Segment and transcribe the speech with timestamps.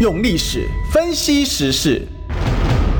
[0.00, 2.06] 用历史分析时事，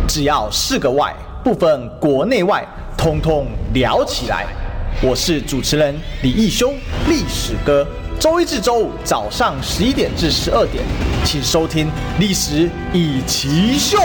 [0.09, 2.67] 只要是个“外”，不分国内外，
[2.97, 4.45] 通通聊起来。
[5.01, 6.75] 我是主持人李义雄，
[7.07, 7.87] 历史哥。
[8.21, 10.83] 周一至周五早上十一点至十二点，
[11.25, 11.87] 请收听
[12.19, 13.97] 《历史一奇秀》。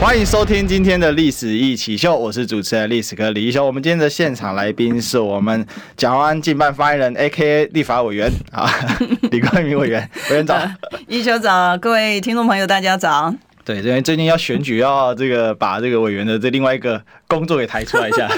[0.00, 3.64] 欢迎收听今天的《历史一起秀》，我是主持人历史哥李一修。
[3.64, 5.64] 我们今天的现场来宾是我们
[5.96, 7.66] 蒋万安竞办发言人，A.K.A.
[7.66, 8.68] 立法委员啊，
[9.30, 10.74] 李冠明委员，委员长。
[11.06, 13.32] 一修早，各位听众朋友，大家早。
[13.64, 18.30] 对，因为最近要选举，要这个把这个委员的这另外一个工作给抬出来一下。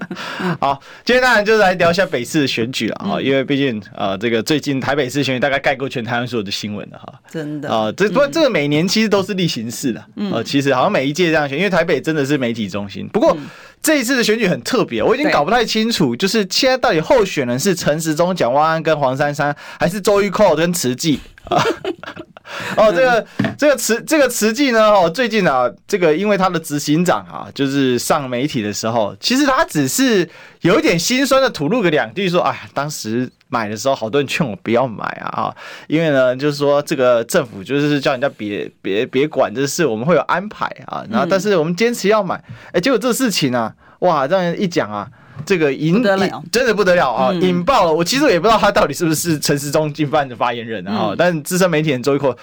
[0.60, 7.12] 好，今天当然就是来聊一下北市的选举了啊，因为毕竟呃，这个最近台北市选举大概盖过全台湾所有的新闻了哈。
[7.30, 13.08] 真的啊，这不过这个每年其实都是例行事的，呃，其实好像每一届这样选，因为台北真的是媒体中心。
[13.08, 13.36] 不过
[13.82, 21.35] 这一次的选举很特别，我已经搞不太清楚，就是现在到底候选人是陈时中、蒋万安跟黄珊珊，还是周玉蔻跟慈济啊？
[22.76, 23.26] 哦，这个
[23.58, 30.28] 这个慈这个慈济呢，哦，最近啊，这个因为他的执行长啊，就是上媒体的时候，其实他只是
[30.60, 35.56] 有一点心酸的吐露个两句，说，哎，当时买的时候，好多人劝我不要买啊，啊，
[35.88, 45.08] 因为呢，就是说这个政府就是叫人家别别别管这事，我们会有安排啊，然后但是我们坚持要买，哎，结果这事情啊，哇，让人一讲啊。
[45.44, 46.02] 这个引
[46.50, 47.32] 真的不得了啊！
[47.34, 52.36] 引爆了，我其实也不知道他到底是不是陈时中竞办的发言人啊，但资深媒体人周玉蔻。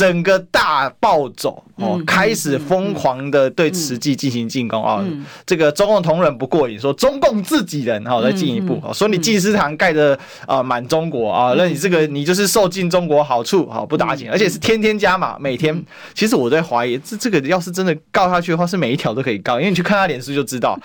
[0.00, 5.04] 整个大暴走哦，开始疯狂的对慈济进行进攻啊！
[5.44, 15.84] 这个中共同仁不过瘾，说中共自己人哈，再进一步说你济世堂盖的啊满中国啊，那你这个你就是受尽中国好处哈，不打紧，而且是天天加码，每天。
[16.14, 20.78] 其实我在怀疑，这这个要是真的告下去的话，是每一条都可以告，因为你去看他脸书就知道，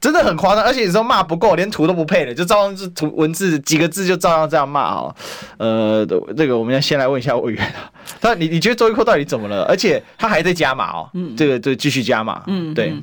[0.00, 0.64] 真的很夸张。
[0.64, 5.14] 而且你说骂不够，连图都不配的，就照样是图文字几个字就照样这样骂啊。
[5.58, 8.52] 呃，这个我们要先来问一下委员啊，他你。
[8.52, 9.64] 你觉得周玉蔻到底怎么了？
[9.64, 12.94] 而且他还在加码哦，嗯，这个就继续加码，嗯，对，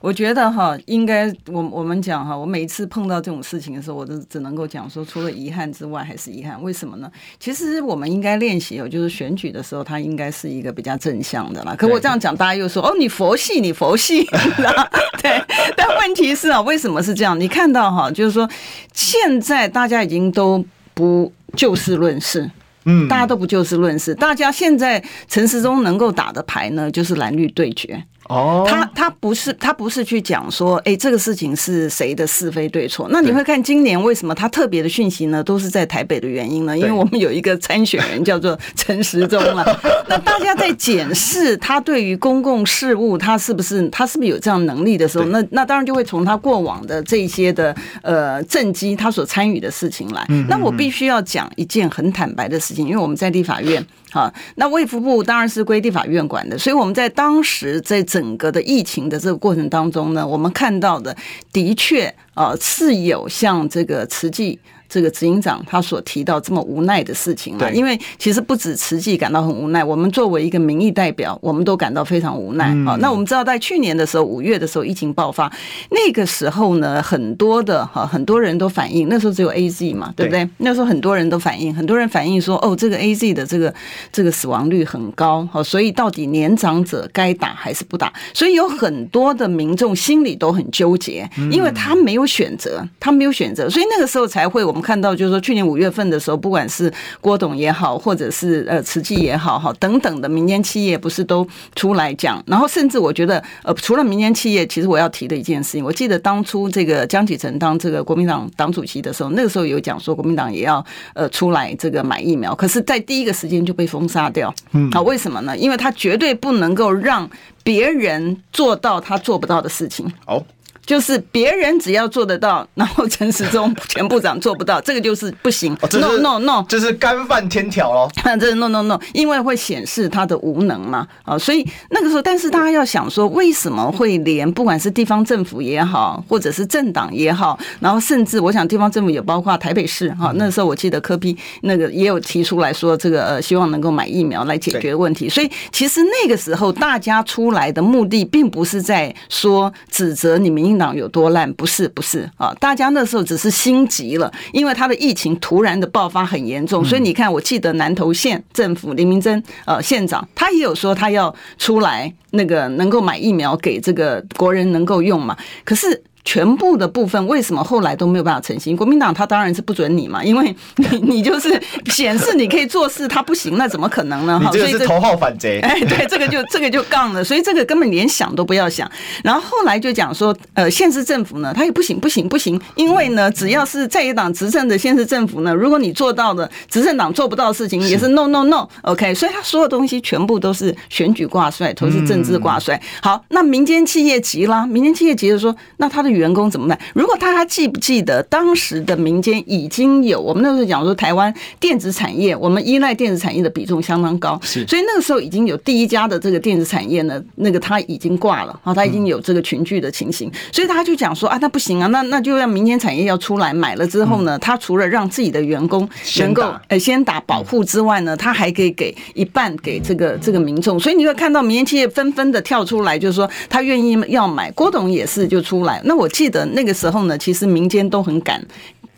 [0.00, 6.60] 我觉得哈，应该我我们讲哈，我每一次碰到这种事情的时候，我都只能够讲说，除了遗憾之外，还是遗憾。
[6.62, 7.10] 为什么呢？
[7.38, 11.74] 其实我们应该练习哦，就是选举的时候，它应该是一个比较正向的啦。
[11.76, 14.24] 可我这样讲，大家又说哦，你佛系，你佛系，
[15.22, 15.40] 对。
[15.76, 17.38] 但问题是啊，为什么是这样？
[17.38, 18.48] 你看到哈，就是说
[18.92, 22.50] 现在大家已经都不就事论事。
[22.84, 28.02] 嗯，大家都不就事论事，大家现在陈时中能够打的牌呢，就是蓝绿对决。
[28.32, 33.06] 哦，他他不是他不是去讲说，哎，这个事情是谁的是非对错？
[33.10, 35.44] 那你会看今年为什么他特别的讯息呢？
[35.44, 36.76] 都是在台北的原因呢？
[36.76, 39.78] 因为我们有一个参选人叫做陈时中了。
[40.08, 50.26] 那大家在检视他对于公共事务，他是不是他是不是有这样能力的时候，那那当然就会从他过往的这些的呃政绩，他所参与的事情来。
[50.48, 53.84] 那我必须要讲一件很坦白的事情，因为我们在立法院。
[54.12, 61.16] 好，那卫福部当然是归地法院管的，所以我们在当时在整个的疫情的这个过程当中呢，我们看到的
[61.50, 64.58] 的确啊是有像这个慈济。
[64.88, 72.94] 这个执行长他所提到这么无奈的事情啊，因为其实不止慈济感到很无奈，我们作为一个民意代表，我们都感到非常无奈啊。
[73.00, 75.50] 那我们知道，在去年的时候，五月的时候，疫情爆发，
[75.88, 80.46] 那个时候呢，很多的哈很多人都反映，那时候只有 AZ 嘛，对不对？
[80.58, 83.74] 那时候很多人都反映，很多人反映说，哦，这个 AZ 的这个
[84.12, 88.12] 这个死亡率很高，所以到底年长者该打还是不打？
[88.34, 94.82] 所以有很多的民众心里都很纠结，因为他没有选择，他没有选择，所以那个时候才会我们。
[94.82, 101.46] 看到就是说，去年五月份的时候，不管是郭董也好，或者是呃慈济也好，哈等等的民间企业，不是都
[101.76, 102.42] 出来讲？
[102.48, 110.84] 然后甚至我觉得，呃，除了民间企业，其实我要提的一件事情，我记得当初这个江启臣当这个国民党党主席的时候，那个时候有讲说，国民党也要
[111.14, 114.52] 呃出来这个买疫苗，可是，在第一个时间就被封杀掉。
[114.72, 115.56] 嗯，好，为什么呢？
[115.56, 117.30] 因为他绝对不能够让
[117.62, 120.12] 别人做到他做不到的事情。
[120.26, 120.44] 哦。
[120.84, 125.76] 就是别人只要做得到， 然后陈时中前部长做不到，这个就是不行。
[125.92, 128.10] No no no，这是干犯天条咯。
[128.40, 131.06] 这是 no no no，因为会显示他的无能嘛。
[131.24, 145.28] 啊，所以那个时候，但是大家要想说，为什么会连不管是地方政府也好，或者是政党也好，然后甚至我想地方政府也包括台北市哈，那时候我记得柯 P 那个也有提出来说，这个呃希望能够买疫苗来解决问题。
[145.28, 150.71] 所以其实那个时候大家出来的目的，并不是在说指责你们。
[150.76, 151.52] 党有多烂？
[151.54, 152.52] 不是，不是啊！
[152.60, 165.36] 大家那时候只是心急了，因为他的疫情突然的爆发很严重，所以你看，我记得南投县政府林明珍呃县长，他也有说他要出来那个能够买疫苗给这个国人能够用嘛。
[165.64, 168.76] 可是全部的部分为什么后来都没有办法成型？
[168.76, 174.38] 国民党他当然是不准你嘛， 因为你你就是显示你可以做事，他不行，那怎么可能呢？
[174.38, 175.58] 哈，所以是头号反贼。
[175.66, 178.88] 哎，对，这个就这个就杠了，所以这个根本连想都不要想。
[179.24, 192.80] 然后后来就讲说，呃，县市政府呢，他也不行，不行，不行，因为呢，只要是在野党执政的县市政府呢，如果你做到的执政党做不到的事情，也是 no no no，OK，所以他所有东西全部都是选举挂帅，都是政治挂帅。
[193.02, 196.11] 好，那民间企业急啦，民间企业急着说，那他的。
[196.12, 196.78] 员工怎么办？
[196.94, 215.88] 如果他还记不记得当时的民间已经有，我们那时候讲说台湾电子产业，我们依赖电子产业的比重相当高，是，所以那个时候已经有第一家的这个电子产业呢，那个他已经挂了啊，他已经有这个群聚的情形，所以他就讲说啊，那不行啊，那那就让民间产业要出来买了之后呢，他除了让自己的员工
[216.18, 226.01] 能够呃先打保护之外呢，他还可以给一半给这个这个民众，所以你会看到民间企业纷纷的跳出来，就是说他愿意要买，郭董也是就出来，那我。
[226.02, 228.44] 我记得那个时候呢，其实民间都很赶。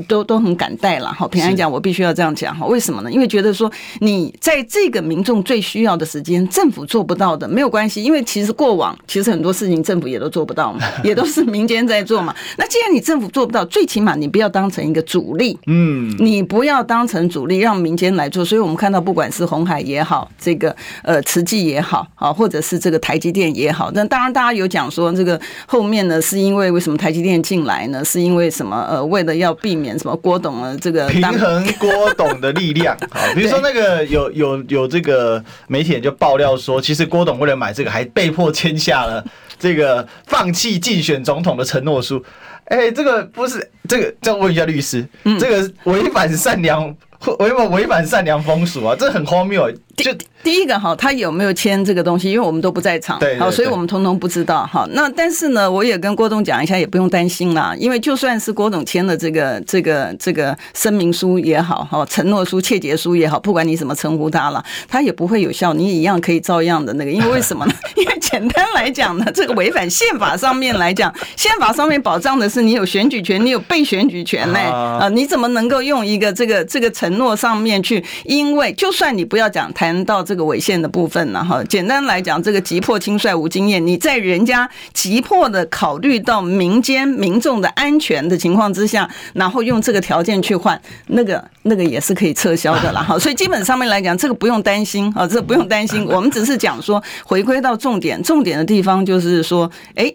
[0.09, 2.67] 都都很敢戴了哈，平安讲，我必须要这样讲哈。
[2.67, 3.11] 为什么呢？
[3.11, 3.71] 因为觉得说
[4.01, 12.35] 你在这个民众最需要的时间，政府做不到的没有关系，因为其实过往其实很多事情政府也都做不到嘛， 也都是民间在做嘛。
[12.59, 18.45] 那既然你政府做不到，最起码你不要当成一个主力，嗯，你不要当成主力，让民间来做。
[18.45, 20.75] 所以我们看到，不管是红海也好，这个
[21.05, 28.05] 呃慈济也好啊，或者是这个台积电也好，那当然大家有讲说这个后面呢，是因为为什么台积电进来呢？
[28.05, 28.85] 是因为什么？
[28.91, 29.84] 呃，为了要避免。
[29.99, 30.77] 什么郭董啊？
[30.81, 39.25] 这个平衡郭董的力量 啊，比如说那个有有有这个媒体人就爆料说，其实郭董为了买这个，还被迫签下了
[39.59, 42.25] 这个放弃竞选总统的承诺书。
[42.67, 45.07] 哎，这个不是这个，再问一下律师，
[45.39, 46.87] 这个违反善良
[47.39, 49.71] 违违违反善良风俗啊，这很荒谬。
[49.97, 50.13] 就
[50.43, 52.31] 第一个哈，他有没有签这个东西？
[52.31, 54.87] 因为我们都不在场，对，好，所以我们通通不知道哈。
[54.91, 57.75] 那但是呢，我也跟郭总讲一下，也不用担心啦。
[57.79, 67.11] 因为就算是郭总签了这个这个这个声明书也好，哈，承诺书、切结书也好，不管你怎么称呼他了，他也不会有效，你也一样可以照样的那个。
[67.11, 67.73] 因为为什么呢？
[67.97, 74.59] 因为简单来讲呢，这个违反宪法上面来讲，宪法上面保障的是你有选举权，你有被选举权呢。
[74.59, 78.05] 啊，你怎么能够用一个这个这个承诺上面去？
[78.25, 79.84] 因为就算你不要讲台。
[79.85, 100.11] 谈到这个违宪的部分呢，哈，简单来讲，这个急迫轻率无经验，你在人家急迫的考虑到民间民众的安全的情况之下，然后用这个条件去换，那个那个也是可以撤销的啦，哈，所以基本上面来讲，这个不用担心啊，这个不用担心，我们只是讲说回归到重点，重点的地方就是说，哎，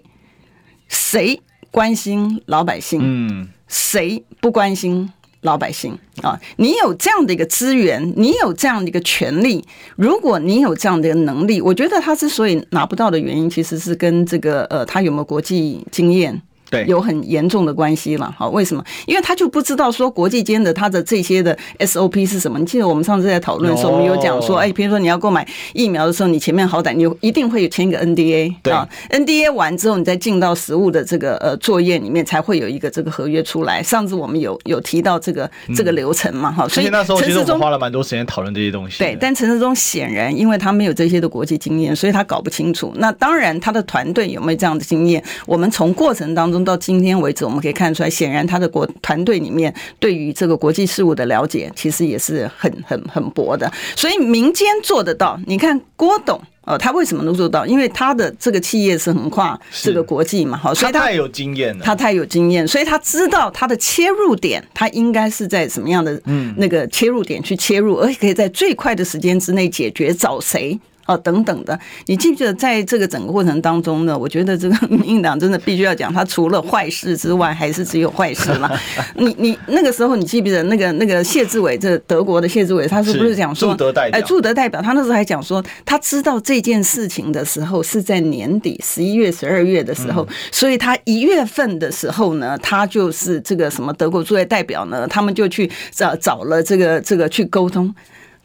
[0.88, 1.39] 谁
[1.69, 3.00] 关心老百姓？
[3.04, 5.13] 嗯，谁不关心？
[5.41, 9.63] 老百姓啊，你有这样的一个资源，你有这样的一个权利，
[9.95, 16.41] 如果你有这样的一个能力，我觉得他之所以拿不到的原因，其实是跟这个呃，他有没有国际经验。
[16.69, 18.83] 对，有很严重的关系了，好，为什么？
[19.06, 22.60] 因为他就不知道说国际间的他的这些的 SOP 是什么。
[22.60, 33.81] 你记得我们上次在讨论的时候，我们有讲说，哎，比如说你要购买疫苗的时候，你前面好歹你有一定会有签一个 NDA，对啊，NDA 完之后，你再进到实物的这个呃作业里面，才会有一个这个合约出来。
[33.81, 39.00] 上次我们有有提到这个这个流程嘛，哈、嗯，所以那时候其实我们花了蛮多时间讨论这些东西。
[39.00, 42.94] 对，但陈世忠显然因为他没有这些的国际经验，所以他搞不清楚。
[42.98, 45.24] 那当然，他的团队有没有这样的经验？
[45.45, 53.71] 我们从过程当中到今天为止，我们可以看出来，显然他的国团队里面对于这个国际事务的了解，其实也是很很很薄的。
[53.95, 57.66] 所以民间做得到，你看郭董哦，他为什么能做到？
[57.66, 70.80] 因为他的这个企业是横跨这个国际嘛，好，所以他，他太有经验了，他太有经验，所以他知道他的切入点，他应该是在什么样的嗯那个切入点去切入，而且可以在最快的时间之内解决，找谁？
[71.09, 74.16] 哦，等等的，你记不记得在这个整个过程当中呢？
[74.16, 78.69] 我觉得这个 民进党真的必须要讲，他除了坏事之外，还是只有坏事嘛。
[79.18, 83.75] 你你那个时候，你记不记得那个那个谢志伟，这德国的谢志伟，他是不是讲说，
[84.11, 97.92] 哎，驻德代表，他那时候还讲说，他知道这件事情的时候是在年底十一月、十二月的时候，所以他一月份的时候呢，他就是这个什么德国驻外代表呢，他们就去找找了这个这个去沟通。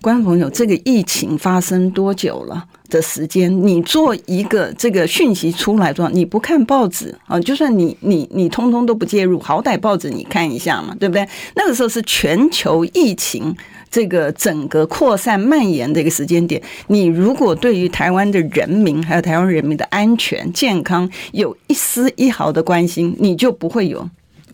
[0.05, 3.67] 观众朋友，这个疫情发生多久了的时间？
[3.67, 7.41] 你做一个这个讯息出来的话，你不看报纸啊？
[7.41, 11.27] 就算你你你通通都不介入，好歹报纸你看一下嘛，对不对？
[11.57, 13.57] 那个时候是全球疫情
[13.91, 16.61] 这个整个扩散蔓延的一个时间点。
[16.89, 24.07] 你如果对于台湾的人民还有台湾人民的安全健康有一丝一毫的关心，你就不会有。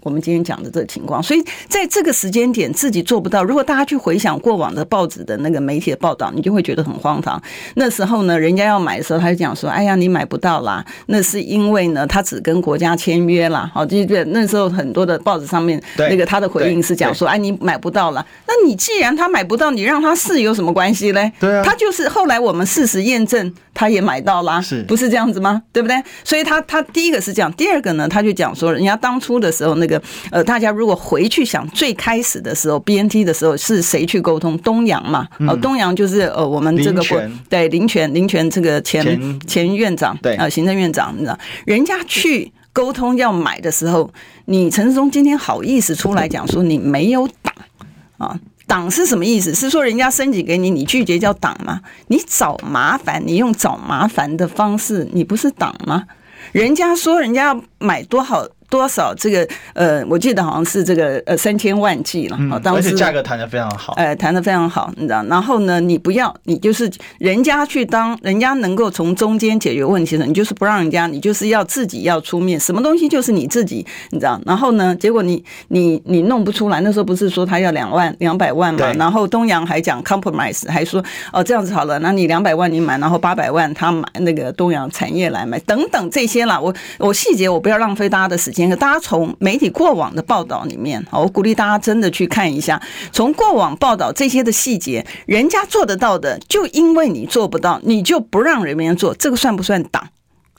[0.03, 1.23] 我们今天讲的这个情况。
[1.23, 7.41] 所以在这个时间点自己做不到，如果大家去回想过往的报纸的那个媒体的报道，你就会觉得很荒唐。
[7.75, 21.31] 那时候呢，人家要买的时候，他就讲说：“哎呀，你买不到啦，那是因为呢，他只跟国家签约啦。”好，就对，那时候很多的报纸上面那个他的回应是讲说：“哎，你买不到了。”那你既然他买不到，你让他试有什么关系嘞？
[21.39, 25.63] 对啊，他就是后来我们事实验证，他也买到啦，是不是这样子吗？
[25.73, 25.97] 对不对？
[26.25, 34.57] 所以他他第一个是这样，第二个呢，他就讲说，人家当初的时候，那个呃，大家如果回去想最开始的时候，BNT 的时候是谁去沟通？
[34.59, 44.11] 东阳嘛，哦，东阳就是呃，我们这个国对林权林权这个前前院长对啊，行政院长，你知道，人家去沟通要买的时候，
[44.47, 47.55] 你陈世忠今天好意思出来讲说你没有挡
[48.19, 48.39] 啊？
[48.67, 49.53] 挡是什么意思？
[49.53, 51.81] 是说人家申请给你，你拒绝叫挡吗？
[52.07, 56.05] 你找麻烦，你用找麻烦的方式，你不是挡吗？
[56.53, 58.49] 人家说人家要买多少？
[58.71, 65.23] 多少这个呃，我记得好像是这个呃三千万计了，嗯，而且价格谈的非常好，呃，谈的非常好，你知道？
[65.25, 74.41] 然后呢，你不要，你就是人家去当，人家能够从中间解决问题的，你就是不让人家，你就是要自己要出面，什么东西就是你自己，你知道？
[74.47, 78.93] 然后呢，结果你你你弄不出来，那时候不是说他要两万两百万嘛？
[78.93, 88.60] 然后东阳还讲 compromise，还说哦这样子好了，那你两百万你买，然后八百万他买那个东阳产业来买，等等这些啦，我我细节我不要浪费大家的时间。
[88.77, 100.09] 大家从媒体过往的报道里面，我鼓励大家真的去看一下，从过往报道这些的细节，人家做得到的，就因为你做不到，你就不让人家做，这个算不算党？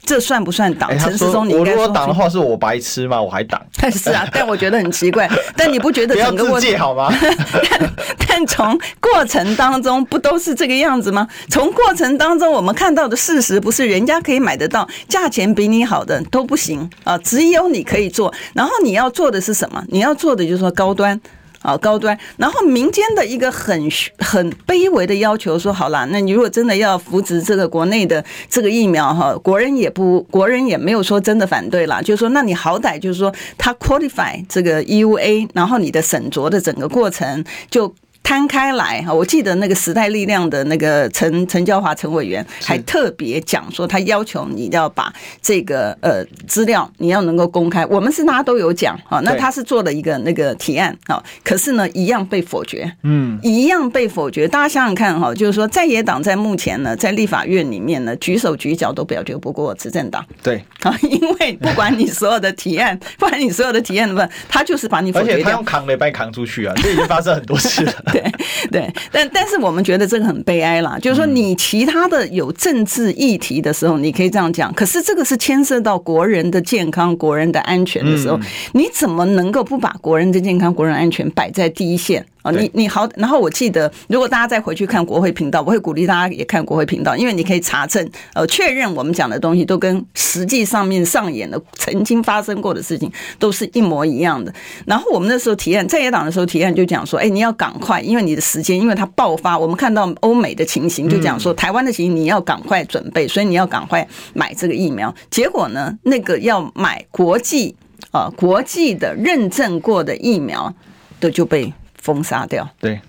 [0.04, 0.90] 这算不算挡？
[0.98, 3.20] 陈时中，你应该说，我如果挡的话，是我白痴吗？
[3.22, 3.60] 我还挡？
[3.90, 5.30] 是啊，但我觉得很奇怪。
[5.56, 7.12] 但你不觉得整个过程好吗？
[7.20, 7.90] 但
[8.28, 11.28] 但从过程当中不都是这个样子吗？
[11.48, 18.32] 从过程当中我们看到的事实，不是人家可以买得到，价钱比你好的都不行啊，只有你可以做。
[18.54, 19.82] 然后你要做的是什么？
[19.88, 21.20] 你要做的就是说高端。
[21.62, 23.88] 啊高端，然后民间的一个很
[24.18, 37.94] 很卑微的要求说，好了，那你如果真的要扶植这个国内的这个疫苗哈，国人也不国人也没有说真的反对啦，就是说，那你好歹就是说，他 qualify 这个 EUA，然后你的审酌的整个过程就。
[38.22, 45.12] 摊开来哈，我记得那个时代力量的那个陈陈娇华陈委员还特别讲说，他要求你要把
[45.42, 47.84] 这个呃资料你要能够公开。
[47.86, 54.46] 我们是大家都有讲哈，那他是做了一个那个提案哈，可是呢一样被否决，嗯，一样被否决。
[54.46, 67.92] 大家想想看哈，就是说在野党在目前呢在立法院里面呢举手举脚都表决不过执政党，对啊，因为不管你所有的提案， 不管你所有的提案的话，他就是把你否决掉，而且他用扛的把你扛出去啊，这已经发生很多次了。
[68.20, 68.32] 对
[68.70, 78.38] 对，但但是我们觉得这个很悲哀啦，就是说你其他的有政治议题的时候，你可以这样讲，可是这个是牵涉到国人的健康、国人的安全的时候，
[78.72, 82.26] 你怎么能够不把国人的健康、国人安全摆在第一线？
[82.42, 94.52] 哦，你你好，然后我记得，如果大家再回去看国会频道，我会鼓励大家也看国会频道，因为你可以查证，呃，确认我们讲的东西都跟实际上面上演的曾经发生过的事情都是一模一样的。
[94.86, 105.14] 然后我们那时候提案，在野党的时候提案就讲说，哎，你要赶快，因为你的时间，因为它爆发，我们看到欧美的情形，就讲说台湾的情形你要赶快准备，所以你要赶快买这个疫苗。
[105.30, 107.76] 结果呢，那个要买国际
[108.10, 110.74] 啊、呃、国际的认证过的疫苗
[111.20, 111.72] 的就被。
[112.02, 113.00] 封杀掉，对。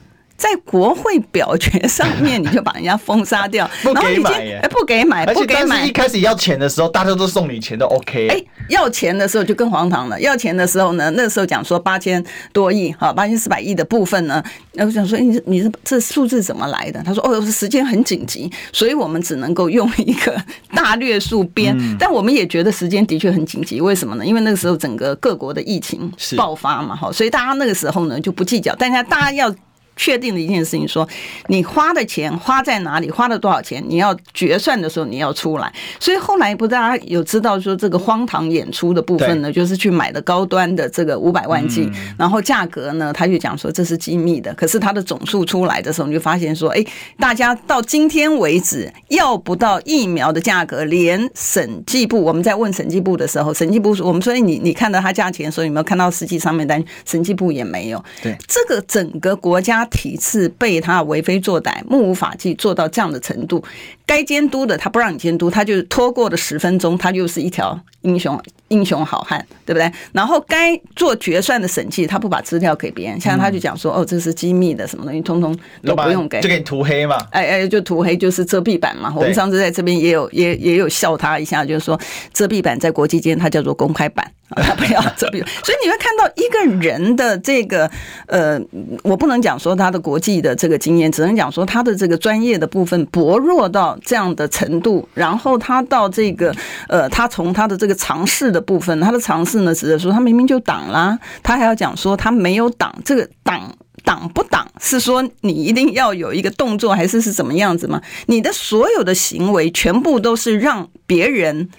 [0.44, 5.86] 在国会表决上面，你就把人家封杀掉， 不给买耶，不给买，不给买。
[5.86, 8.28] 一开始要钱的时候，大家都送你钱都 OK。
[8.28, 10.20] 哎，要钱的时候就更荒唐了。
[10.20, 12.22] 要钱的时候呢，那时候讲说八千
[12.52, 17.02] 多亿，哈，八千四百亿的部分呢，那我想说，你你这数字怎么来的？
[17.04, 20.36] 他说，哦，时间很紧急，所以我们只能够用一个
[20.76, 21.74] 大略数编。
[21.98, 24.26] 但我们也觉得时间的确很紧急，为什么呢？
[24.26, 29.56] 因为那个时候整个各国的疫情爆发嘛，哈，所以大家那个时候呢就不计较，但是大家要。
[29.96, 31.08] 确定的一件事情，说
[31.48, 35.72] 你花的钱花在哪里，花了多少钱，你要决算的时候你要出来。
[36.00, 44.54] 所以后来不大家有知道说这个荒唐演出的部分呢，就是去买的高端的这个五百万剂，然后价格呢，他就讲说这是机密的。
[44.56, 46.84] 可是它的总数出来的时候，你就发现说，哎，
[47.20, 56.84] 大家到今天为止要不到疫苗的价格，连审计部我们在问审计部的时候，审计部说我们说你你看到它价钱的时候，有没有看到实际上面单？
[57.06, 58.04] 审计部也没有。
[58.22, 59.83] 对，这个整个国家。
[59.86, 63.64] 体制被他为非作歹、目无法纪做到这样的程度，
[64.06, 69.92] 该监督的他不让你监督，他就拖过了十分钟，他就是一条英雄英雄好汉，对不对？
[70.12, 79.14] 然后该做决算的审计，他不把资料给别人，像他就讲说，哦，这是机密的，什么东西通通都不用给，就给你涂黑嘛，哎哎，就涂黑就是遮蔽版嘛。
[79.16, 82.00] 我们上次在这边也有也也有笑他一下，就是说
[82.34, 84.30] 遮蔽版在国际间它叫做公开版。
[84.56, 87.90] 他不要这边，所以你会看到一个人的这个
[88.28, 88.60] 呃，
[89.04, 96.54] 我不能讲说他的国际的这个经验，只能讲说他的这个专业的部分薄弱到这样的程度，然后他到这个
[96.88, 108.02] 呃，他从他的这个尝试的部分，他的尝试呢，只是说他明明就挡啦，他还要讲说他没有挡，这个挡挡不挡是说你一定要有一个动作，还是是怎么样子吗？
[108.28, 111.70] 你的所有的行为全部都是让别人。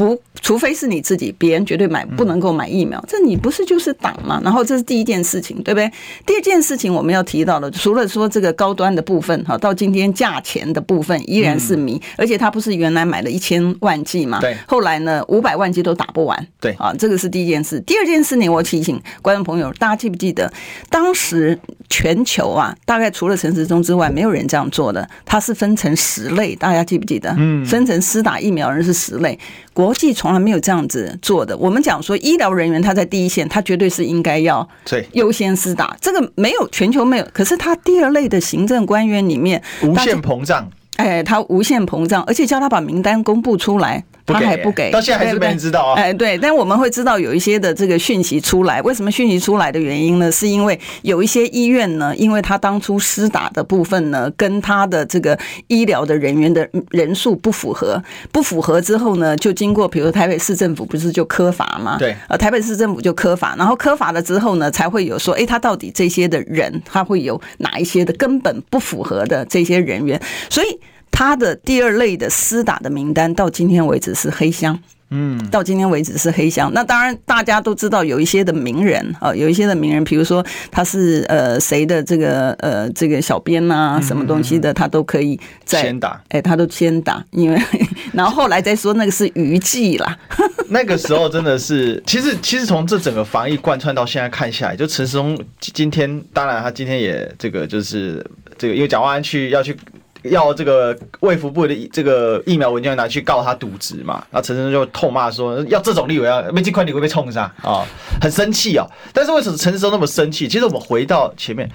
[0.00, 4.40] 不，除非是你自己，别人绝对买不能够买疫苗，这你不是就是挡吗？
[4.42, 5.92] 然后这是第一件事情，对不对？
[6.24, 14.40] 第二件事情我们要提到的，除了说这个高端的部分哈，到今天价钱的部分依然是谜，而且它不是原来买了一千万剂嘛？
[14.40, 14.56] 对。
[14.66, 16.46] 后来呢，五百万剂都打不完。
[16.58, 17.78] 对啊，这个是第一件事。
[17.80, 20.50] 第二件事呢，我提醒观众朋友，大家记不记得
[20.88, 21.58] 当时
[21.90, 25.06] 全球啊，大概除了陈时中之外，没有人这样做的。
[25.26, 27.34] 它是分成十类，大家记不记得？
[27.36, 29.38] 嗯，分成施打疫苗人是十类。
[29.80, 31.56] 国际从来没有这样子做的。
[31.56, 34.68] 我们讲说，医疗人员他在第一线，他绝对是应该要
[35.12, 35.96] 优先施打。
[36.02, 44.04] 这个没有全球没有，可是他第二类的行政官员里面无限膨胀，哎，他无限膨胀，而且叫他把名单公布出来。
[44.32, 45.94] 他还不给，到现在还是没人知道啊。
[45.94, 48.80] 哎，对，但我们会知道有一些的这个讯息出来。
[48.82, 50.30] 为什么讯息出来的原因呢？
[50.30, 61.96] 是因为有一些医院呢，因为他当初施打的部分呢，跟他的这个医疗的人员的人数不符合，不符合之后呢，就经过比如台北市政府不是就科罚吗？
[61.98, 70.78] 对，呃，台北市政府就科罚，然后科罚了之后呢，才会有说，哎，他到底这些的人，他会有哪一些的根本不符合的这些人员，所以。
[71.10, 74.78] 他的第二类的私打的名单到今天为止是黑箱，
[75.10, 76.70] 嗯，到今天为止是黑箱。
[76.72, 87.60] 那当然大家都知道有一些的名人啊，有一些的名人，比如说他是呃谁的这个呃这个小编啊，什么东西的，他都可以在先打，哎，他都先打，因为
[88.14, 90.16] 然后后来再说那个是余剂啦。
[90.70, 98.24] 那个时候真的是，其实其实从这整个防疫贯穿到现在看下来，就陈时中今天，当然他今天也这个就是
[98.56, 99.76] 这个，因为蒋万安去要去。
[100.22, 104.24] 要这个卫福部的这个疫苗文件拿去告他渎职嘛？
[104.30, 107.86] 然后陈时中就痛骂说：“要这种立委要没这块你会被冲上啊，
[108.20, 110.46] 很生气啊！”但是为什么陈时中那么生气？
[110.46, 111.70] 其实我们回到前面，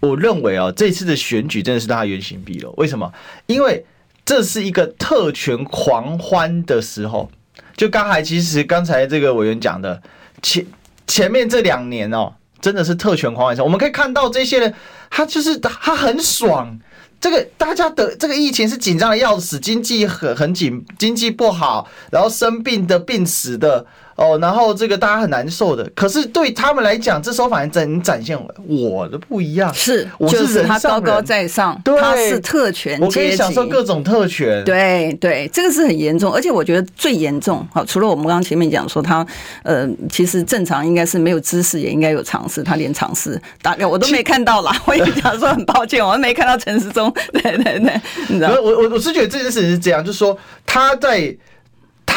[0.00, 2.72] 我认为啊，这次的选举真的是让他原形毕露。
[2.78, 3.12] 为什么？
[3.46, 3.84] 因为
[4.24, 7.30] 这是一个特权狂欢的时候。
[7.76, 10.02] 就刚才其实刚才这个委员讲的
[10.42, 10.64] 前
[11.06, 13.64] 前面这两年哦，真的是特权狂欢的时候。
[13.66, 14.74] 我们可以看到这些人，
[15.10, 16.78] 他就是他很爽。
[17.20, 23.86] 这个大家的这个疫情是紧张的要死，经济很很紧，经济不好，然后生病的、病死的。
[24.20, 29.72] 哦，然后这个大家很难受的，可是对他们来讲，这时候反而展展现我的不一样。
[29.72, 34.62] 是，我是人就是他高高在上，对，他是特权，我可以享受各种特权。
[34.62, 37.66] 对对，这个是很严重，而且我觉得最严重。
[37.72, 39.26] 好，除了我们刚刚前面讲说他，
[39.62, 44.70] 呃，其实正常应该是没有知识，也应该有常识，他连常识大概我都没看到啦。
[44.84, 47.10] 我也讲说很抱歉，我没看到陈时中。
[47.32, 51.34] 对对对，你知道，我我我是觉得这件事情是这样，就是说他在。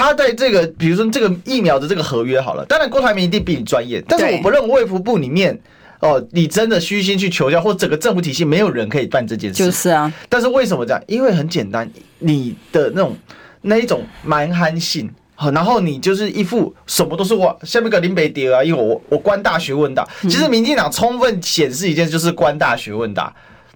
[0.04, 5.58] 他在这个，比如说这个疫苗的这个合约好了，当然郭台铭一定比你专业，但是我不认为卫福部里面
[6.00, 9.64] 哦，你真的虚心去求教，或整个政府体系没有人可以办这件事。
[9.64, 11.02] 就是啊，但是为什么这样？
[11.08, 11.90] 因为很简单，
[12.20, 13.16] 你的那种
[13.62, 15.10] 那一种蛮憨性，
[15.54, 23.34] 然后你就是一副什么都是我下面个林北蝶啊，因为我我官大学问大，其实民进党充分显示一件就是官大学问大。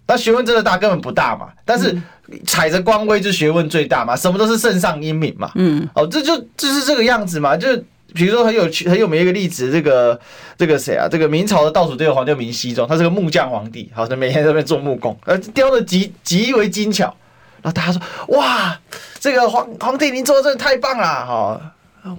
[0.07, 1.95] 那学问真的大根本不大嘛，但是
[2.45, 7.67] 踩着光威就学问最大嘛，什么都是圣上英明嘛，嗯，哦，这就就是这个样子嘛，就
[8.13, 10.17] 比如说很有趣很有名一个例子，这个
[10.57, 17.13] 这个谁啊，这个明朝的倒数第二皇帝明熹宗，他是个木匠皇帝，好，他每天在那边做木工，呃，雕的极极为精巧，
[17.61, 18.01] 然后大家说
[18.37, 18.79] 哇，
[19.19, 21.61] 这个皇皇帝您做的真的太棒了，哈，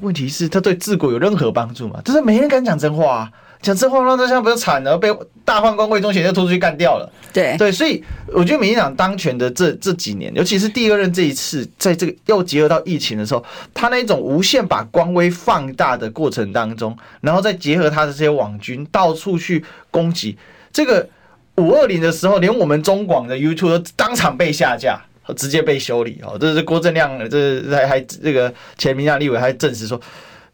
[0.03, 2.01] 问题是他对治国有任何帮助吗？
[2.05, 3.31] 就是没人敢讲真话啊。
[3.61, 5.12] 讲真话，让这下不是惨了，被
[5.44, 7.12] 大宦官魏忠贤就拖出去干掉了。
[7.33, 13.44] 对对，所以我觉得民进党当权的这这几年，尤其是第二任这一次，在这个又结合到疫情的时候，
[13.75, 20.38] 他那种无限把官威放大的过程当中，然后再结合他的这些网军到处去攻击，
[20.73, 21.09] 这个
[21.57, 25.01] 五二零的时候，连我们中广的 YouTube 都当场被下架，
[25.37, 26.38] 直接被修理哦。
[26.40, 30.01] 这是郭正亮，这还还这个前民进党立委还证实说。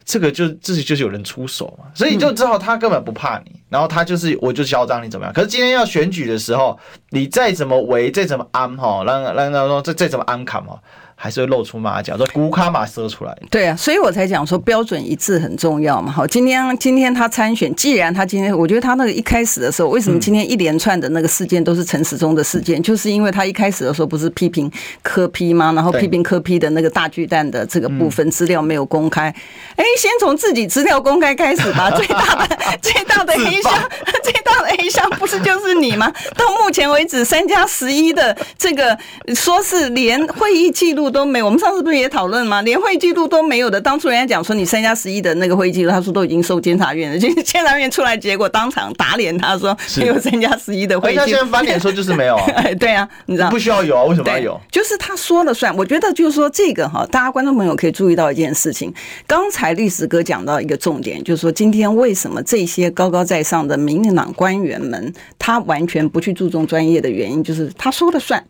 [0.05, 5.33] 这个就自己就是有人出手嘛，所以就知道他根本不怕你，然后他就是我就嚣张你怎么样？
[5.33, 10.77] 可是今天要选举的时候，你再怎么围，再怎么安哈，让让让说再再怎么安卡嘛。
[11.17, 13.35] 还是会露出马脚，说古卡马射出来。
[13.49, 16.11] 对啊，所以我才讲说标准一致很重要嘛。
[16.11, 24.69] 好，今天今天他参选，既然他今天，我觉得他那个一开始的时候，为什么今天一连串的那个事件都是陈时中的事件，就是因为他一开始的时候不是批评
[25.01, 25.71] 柯批吗？
[25.73, 29.33] 然后批评柯批的那个大巨蛋的这个部分资料没有公开。
[29.77, 31.89] 哎，先从自己资料公开开始吧。
[31.95, 33.73] 最大的最大的黑箱，
[34.21, 36.11] 最大的黑箱不是就是你吗？
[36.35, 38.97] 到目前为止，三加十一的这个
[39.33, 41.04] 说是连会议记录。
[41.09, 42.61] 都没有，我们上次不是也讨论吗？
[42.61, 51.25] 连会议记录都没有的，当初人家讲说你三加十一的那个会议记录，他说都已经收监察院了，就是监察院出来，结果当场打脸，他说没有三加十一的会议记录。
[51.25, 52.63] 他现在翻脸说就是没有啊？
[52.79, 54.03] 对啊，你知道不需要有啊？
[54.03, 54.61] 为什么要有？
[54.71, 55.75] 就是他说了算。
[55.75, 58.93] 我觉得就是说这个哈，大家观众朋友可以注意到一件事情。
[59.27, 68.43] 刚才历史哥讲到一个重点，就是说今天为什么这些高高在上的民进党官员们，他完全不去注重专业的原因，就是他说了算。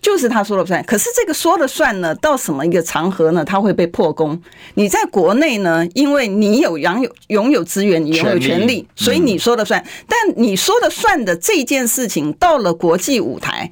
[0.00, 3.44] 就是他说了算，可是这个说了算呢，到什么一个场合呢？
[3.44, 4.40] 他会被破功。
[4.74, 9.84] 你在国内呢，因为你有拥有拥有资源，你拥有权利，所以你说了算。
[10.08, 13.70] 但你说了算的这件事情，到了国际舞台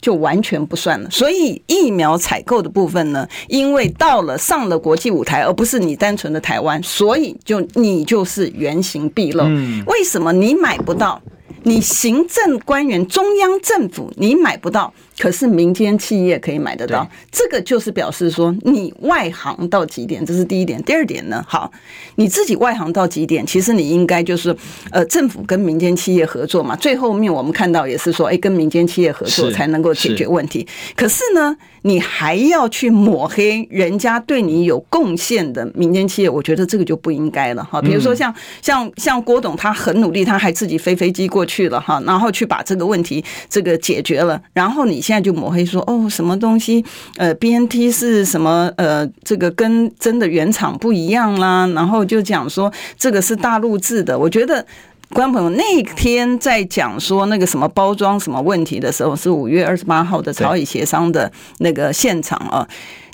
[0.00, 1.10] 就完全不算了。
[1.10, 9.44] 所以疫苗采购的部分呢，因为到了上了国际舞台，而不是你单纯的台湾，所以就你就是原形毕露。
[9.86, 11.20] 为什么你买不到？
[11.64, 14.94] 你行政官员、中央政府你买不到。
[15.18, 20.82] 可是民间企业可以买得到，这个就是表示说你外行到极点，这是第一点。
[20.82, 21.72] 第二点呢，好，
[22.16, 24.54] 你自己外行到极点，其实你应该就是
[24.90, 26.76] 呃，政府跟民间企业合作嘛。
[26.76, 30.68] 最后面我们看到也是说，哎，跟民间企业合作才能够解决问题。
[30.94, 37.80] 可是呢，你还要去抹黑人家对你有贡献的民间企业，我觉得这个就不应该了哈。
[37.80, 45.05] 比如说像像像郭董，他很努力，他还自己飞飞机过去了哈，然后去把这个问题这个解决了，然后你。
[45.06, 46.84] 现在就抹黑说哦，什么东西？
[47.16, 48.68] 呃，BNT 是什么？
[48.76, 51.64] 呃，这个跟真的原厂不一样啦。
[51.76, 54.18] 然后就讲说这个是大陆制的。
[54.18, 54.66] 我觉得
[55.10, 62.66] 观众朋友那天在讲说那个什么包装什么问题的时候，是五月二十八号的朝野协商的那个现场啊。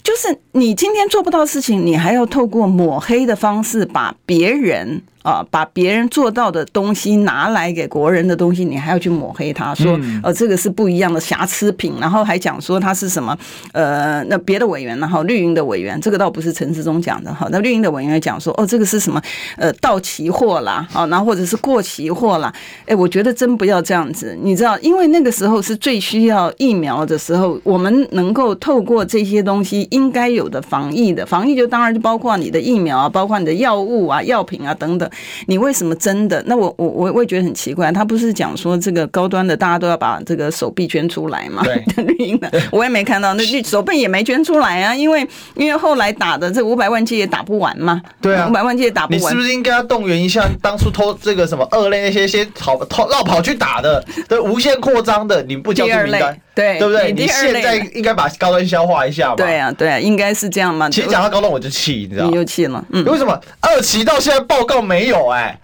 [0.02, 5.02] 就是你今天做不到事情，你还要透过抹黑的方式把别人。
[5.22, 13.36] 啊，把别人做到的东西拿来给国人的东西，你还要去抹黑他，说呃这个是不一样的瑕疵品，然后还讲说他是什么
[13.72, 19.20] 呃那别的委员，然后绿营的委员，这个倒不是陈志忠讲的哈，那绿营的委员讲说哦这个是什么
[19.56, 22.52] 呃到期货啦，啊然后或者是过期货啦，
[22.86, 35.08] 哎我觉得真不要这样子，你知道，因为那个时候是最需要疫苗的时候，我们能够透过这些东西应该有的防疫的防疫，就当然就包括你的疫苗啊，包括你的药物啊、药品啊等等。
[35.46, 36.42] 你为什么真的？
[36.46, 41.62] 那我我我我也觉得很奇怪，他不是讲说这个高端的大家都要把这个手臂捐出来吗？
[41.64, 48.00] 对， 绿营的我也没看到，那手臂也没捐出来啊，因为因为后来打的这五百万剂也打不完嘛。
[48.20, 49.20] 对啊，五百万剂也打不完。
[49.20, 57.12] 你是不是应该要动员一下当初偷这个什么二类那些先跑偷绕跑去打的，对，无限扩张的，你不交出名单，对对不对？
[57.12, 59.36] 你现在应该把高端消化一下嘛。
[59.36, 60.90] 对啊，对啊，应该是这样嘛。
[60.90, 62.30] 其实讲到高端我就气，你知道吗？
[62.30, 65.28] 你又气了，嗯，为什么二期到现在报告没有？
[65.28, 65.58] 哎，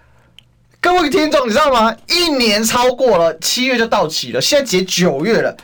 [0.80, 1.94] 各位听众，你知道吗？
[2.08, 5.56] 一年超过了，七月就到期了，现在结九月了，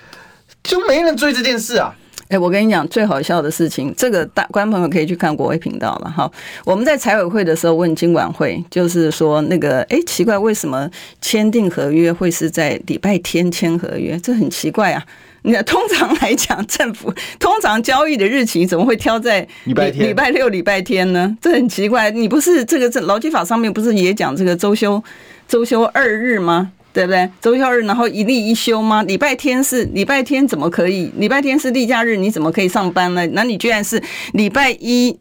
[0.62, 1.94] 就没人追这件事啊！
[2.34, 6.28] 哎，我跟你讲，最好笑的事情，这个大观众朋友可以去看国卫频道了哈。
[6.64, 14.18] 我们在财委会的时候问金管会，就是说那个，哎，奇怪，为什么签订合约会是在礼拜天签合约？
[14.18, 15.00] 这很奇怪啊。
[15.42, 21.38] 那通常来讲，政府通常交易的日期怎么会挑在礼拜天、礼拜六、礼拜天呢？
[21.40, 22.10] 这很奇怪。
[22.10, 25.00] 你不是这个这劳基法上面不是也讲这个周休
[25.46, 26.72] 周休二日吗？
[26.94, 27.28] 对不对？
[27.42, 29.02] 周休日，然后一例一休吗？
[29.02, 31.12] 礼拜天是礼拜天怎么可以？
[31.18, 33.26] 礼拜天是例假日，你怎么可以上班呢？
[33.32, 34.02] 那你居然是
[34.32, 35.18] 礼拜一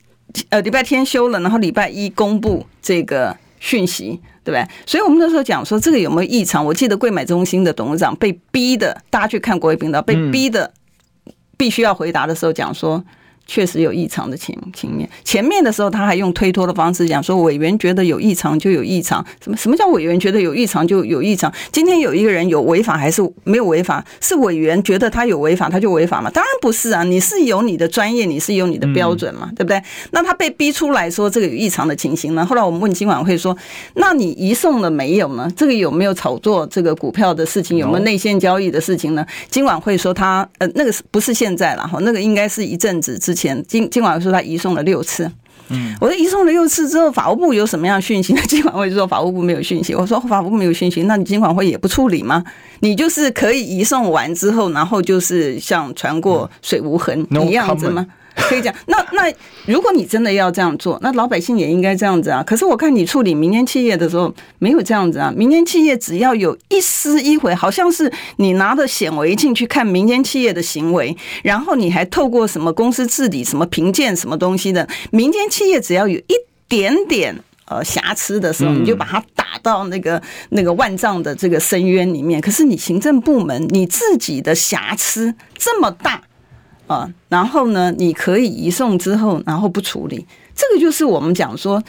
[0.49, 4.21] 呃礼拜天休了，然后礼拜一公布这个讯息。
[4.45, 4.67] 对不对？
[4.85, 6.65] 所以我们那时候讲说这个有没有异常？
[6.65, 10.69] 我记得贵买中心的董事长被逼的，大家去看国卫频道，被逼的
[11.55, 13.01] 必须要回答的时候讲说。
[13.45, 21.53] 确实有异常的情情面，前面的时候他还用推脱的方式讲说，委员觉得有异常就有异常，什么什么叫委员觉得有异常就有异常？
[21.71, 24.03] 今天有一个人有违法还是没有违法？
[24.21, 26.31] 是委员觉得他有违法他就违法吗？
[26.33, 29.81] 当然不是啊，你是有你的专业，你是有你的标准嘛，对不对？
[30.11, 32.45] 那他被逼出来说这个有异常的情形呢？
[32.45, 33.55] 后来我们问金管会说，
[33.95, 35.51] 那你移送了没有呢？
[35.55, 37.77] 这个有没有炒作这个股票的事情？
[37.77, 39.25] 有没有内线交易的事情呢？
[39.49, 43.32] 金管会说他呃那个不是现在了哈，那个应该是一阵子之。
[43.33, 45.29] 前金监管会说他移送了六次，
[45.69, 48.33] 嗯，我说移送了六次之后，法务部有什么样的讯息？
[48.33, 48.41] 呢？
[48.47, 49.95] 监管会就说法务部没有讯息。
[49.95, 52.43] 我说法务部没有讯息，那你监管会也不处理吗？
[52.79, 58.05] 你就是可以移送完之后，然后就是像船过水无痕一样子吗？
[58.35, 59.31] 可以讲，那那
[59.65, 62.43] 如果你真的要这样做，那老百姓也应该这样子啊。
[62.43, 65.31] 可是我看你处理民间企业的时候没有这样子啊。
[65.35, 76.33] 民间企业只要有一丝一回，好像是你拿着显微镜去看民间企业的行为，然后你还透过什么公司治理、什么评鉴、什么东西的，民间企业只要有一
[76.67, 82.41] 点点呃瑕疵的时候，你就把它打到那个那个万丈的这个深渊里面。
[82.41, 86.21] 可是你行政部门你自己的瑕疵这么大。
[86.87, 91.81] 啊，然后呢，你可以移送之后，然后不处理，这个就是我们讲说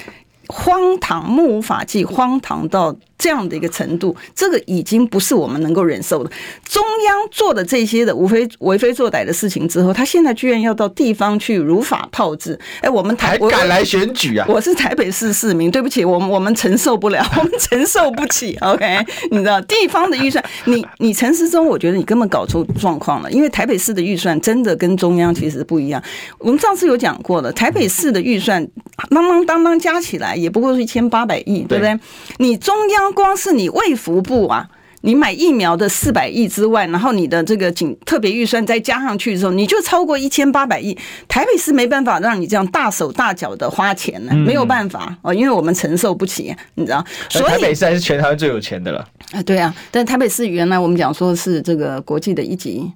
[0.48, 2.94] 荒唐、目无法纪、荒唐到。
[3.16, 6.30] 这样的一个程度，这个已经不是我们能够忍受的。
[6.68, 12.58] 中央做的这些的无非为非作歹的事情之后，他现在居然要到地方去如法炮制。
[12.82, 14.44] 哎，我们台还敢来选举啊？
[14.46, 18.58] 我是台北市市民，对不起，我们我们承受不了， 我们承受不起。
[18.60, 18.98] OK，
[19.30, 26.02] 你知道地方的预算，你你陈时中，我觉得你根本搞出状况了，因为台北市的预算真的跟中央其实不一样。
[26.38, 28.68] 我们上次有讲过了，台北市的预算
[29.08, 31.98] 当当当当加起来也不过是一千八百亿，对不对？
[32.38, 33.04] 你中央。
[33.14, 34.68] 光是你卫福部啊，
[35.02, 40.96] 你买疫苗的四百亿之外，然后你的这个紧特别预算再加上去的时候，你就超过一千八百亿。
[41.28, 47.04] 台北市没办法让你这样大手大脚的花钱呢，没有办法哦，因为我们承受不起，你知道。
[47.28, 49.72] 所以台北市还是全台湾最有钱的了啊，对啊。
[49.92, 52.90] 但台北市原来我们讲说是这个国际的一级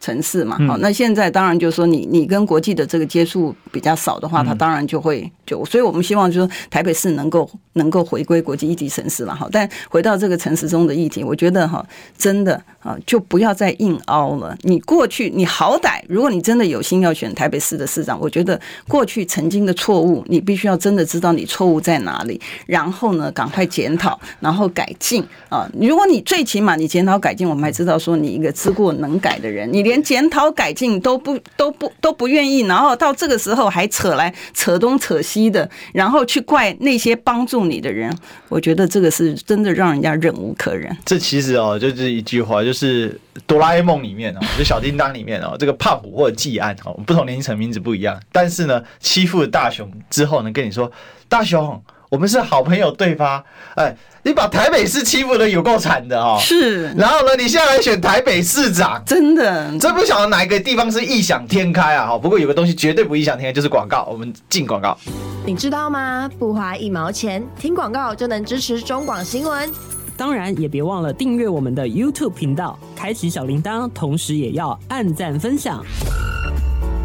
[0.00, 7.48] 城市嘛，好，那现在当然就是说你你跟国际的这个接触比较少的话，它当然就会就，所以我们希望就是说台北市能够。
[7.76, 14.56] 能够回归国际一级城市嘛，好，但回到这个城市中的议题，我觉得哈，真的啊，就不要再硬凹了。
[14.62, 25.70] 你过去，你好歹，如果你真的有心要选台北市的市长，我觉得过去曾经的错误，你必须要真的知道你错误在哪里，然后呢，赶快检讨，然后改进啊。
[25.78, 37.66] 如果你最起码你检讨改进，我们还知道说你一个知过能改的人，你连检讨改进都不都不都不愿意，然后到这个时候还扯来扯东扯西的，然后去怪那些帮助。
[37.66, 38.16] 你的人，
[38.48, 40.96] 我觉得这个是真的让人家忍无可忍。
[41.04, 50.92] 这其实哦，就是一句话，就是哆啦 A 梦里面哦，就小叮当里面哦，这个胖虎或者技安哦，不同年龄层名字不一样，但是呢，欺负了大雄之后呢，跟你说
[51.28, 51.82] 大雄。
[52.08, 53.42] 我们是好朋友对吧？
[53.74, 56.38] 哎，你把台北市欺负的有够惨的哦。
[56.40, 56.92] 是。
[56.92, 62.06] 然后呢，你现在来选台北市长，真的，真不晓得哪一个地方是异想天开啊！
[62.06, 64.04] 哈，不过有个东西绝对不异想天开，就是广告。
[64.10, 64.96] 我们进广告。
[65.44, 66.30] 你知道吗？
[66.38, 69.70] 不花一毛钱，听广告就能支持中广新闻。
[70.16, 75.84] 当然，也别忘了订阅我们的 YouTube 频道，开启小铃铛，同时也要按赞分享，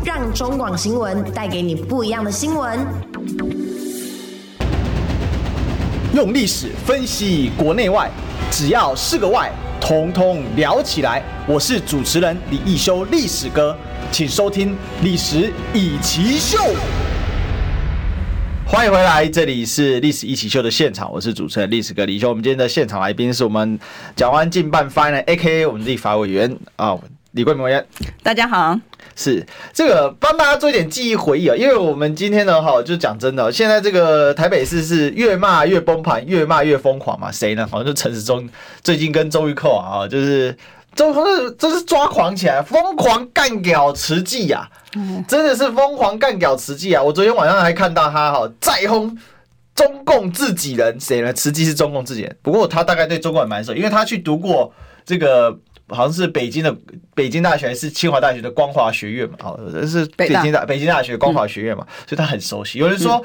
[0.06, 2.80] 让中广新闻带给你不一样的新闻。
[6.13, 8.12] 用历史分析国内外，
[8.52, 11.24] 只要是个“外”，统统聊起来。
[11.47, 13.74] 我是主持人李易修，历史哥，
[14.12, 14.71] 请收听
[15.02, 16.58] 《历史易起秀》。
[18.65, 22.28] 欢迎回来，这里是《历史一起秀》的现场，我是主持人历史哥李修。
[22.28, 23.80] 我们今天的现场来宾是我们
[24.13, 25.65] 蒋万安竞办发言人，A.K.A.
[25.65, 26.97] 我们立法委员啊。
[27.32, 27.86] 李桂明委员，
[28.22, 28.78] 大家好。
[29.15, 37.32] 是这个帮大家做一点记忆回忆啊，因为我们今天呢，哈，就讲真的，现在这个台北市是越骂越崩盘，越骂越疯狂嘛。
[37.32, 37.65] 谁呢？
[37.72, 38.50] 好像就陈时中
[38.84, 40.54] 最近跟周玉蔻啊，就是
[40.94, 44.70] 周是这是抓狂起来，疯狂干屌慈济呀，
[45.26, 47.02] 真的是疯狂干屌慈济啊！
[47.02, 49.17] 我昨天晚上还看到他哈再轰
[49.74, 51.32] 中共自己人，谁呢？
[51.32, 54.74] 慈济是中共自己人，不过他大概对中共也蛮熟，因为他去读过
[55.06, 55.58] 这个。
[55.91, 56.75] 好像是北京的
[57.13, 59.36] 北京大学还是清华大学的光华学院嘛？
[59.39, 61.86] 哦，是北京大北京大学光华学院嘛？
[62.08, 62.80] 所以他很熟悉。
[62.80, 63.23] 有人说，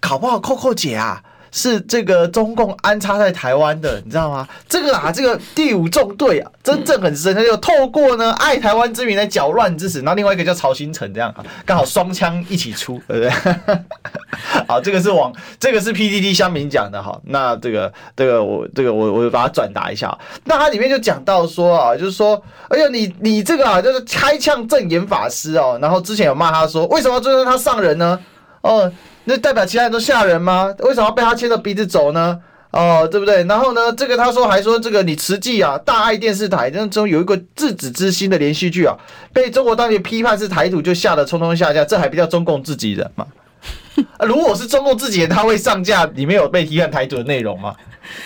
[0.00, 1.22] 考不好扣扣姐啊。
[1.56, 4.46] 是这个中共安插在台湾的，你知道吗？
[4.68, 10.00] 这个啊，这个第五纵队啊，真正很深，他就透过呢爱台湾之名来搅乱之实。
[10.00, 13.78] 然后另外一个叫曹兴诚，这样刚好双枪一起出，对不对？
[14.68, 17.18] 好，这个是网，这个是 PDD 乡民讲的哈。
[17.24, 20.14] 那这个这个我这个我我把它转达一下。
[20.44, 22.38] 那它里面就讲到说啊，就是说，
[22.68, 25.78] 哎呀，你你这个啊，就是开枪证言法师哦。
[25.80, 28.20] 然后之前有骂他说，为什么要追着他上人呢？
[28.60, 28.92] 哦。
[29.26, 30.74] 那代表其他人都吓人吗？
[30.78, 32.40] 为什么要被他牵着鼻子走呢？
[32.72, 33.42] 哦，对不对？
[33.44, 38.94] 然后呢，这个他说还说这个你慈济啊，大爱电视台当中有一个自子之心的连续剧啊，
[39.32, 43.26] 被中国当局批判是台独，就吓得匆匆下架，这还不叫中共自己人吗？
[44.18, 47.74] 啊，如果是中共自己人，他会上架里面有被批判台独的内容吗？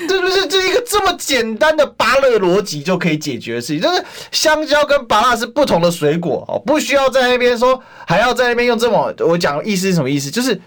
[0.09, 10.29] 这不是这一个这么简单的芭乐逻辑就可以解决的事情，就是香蕉跟芭乐是不同的水果哦，不需要在那边说还要在那边用这么我讲的意思是什么意思？
[10.29, 10.61] 就是。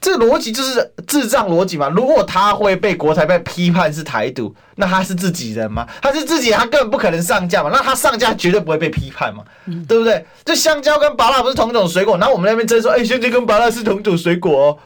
[0.00, 1.88] 这逻辑就是智障逻辑嘛。
[1.88, 5.86] 如果他会被国台办批判是台独，那他是自己人吗？
[6.00, 7.70] 他是自己人，他根本不可能上架嘛。
[7.72, 10.24] 那他上架绝对不会被批判嘛，嗯、对不对？
[10.44, 14.78] 这香蕉跟芭乐不是同种水果，然后我们那边真说，哎、欸，香蕉跟芭乐是同种水果哦。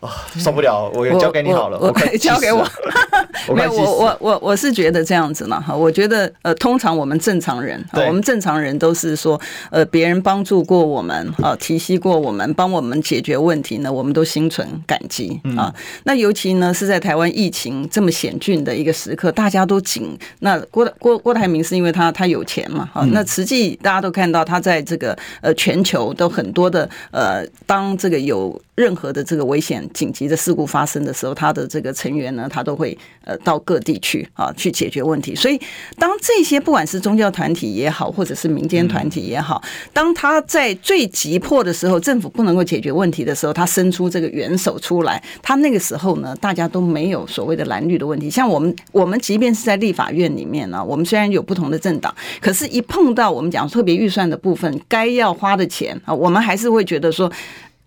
[0.00, 0.90] 啊、哦，受不了！
[0.94, 2.66] 我也交给你好了，我 交给我。
[3.54, 5.74] 没有，我我我我是觉得这样子嘛哈。
[5.76, 9.38] 我觉得呃，通常我们正常人，我们正常人都是说，
[9.70, 15.74] 呃，别人帮助过我们啊，提携过我们，帮我们解决问题呢，我们都心存感激啊。
[16.04, 20.16] 那尤其呢是在台湾疫情这么险峻的一个时刻，大家都紧。
[20.40, 23.04] 那郭郭郭台铭是因为他他有钱嘛哈。
[23.12, 29.86] 那实际大家都看到他在这个呃全球都很多的呃，当这个有任何的这个危险。
[29.92, 35.34] 紧急的事故发生的时候，他的这个成员呢，他都会呃到各地去啊，去解决问题。
[35.34, 35.60] 所以，
[35.98, 45.22] 当这些不管是宗教团体也好，或者是民间团体也好，当他在最急迫的时候，政府不能够解决问题的时候，他伸出这个援手出来。
[45.42, 48.30] 他那个时候呢，大家都没有所谓的蓝绿的问题。
[48.30, 57.30] 像我们，我们即便是在立法院里面呢，我们虽然有不同的政党，可是，一碰到我们讲特别预算的部分，该要花的钱啊，我们还是会觉得说。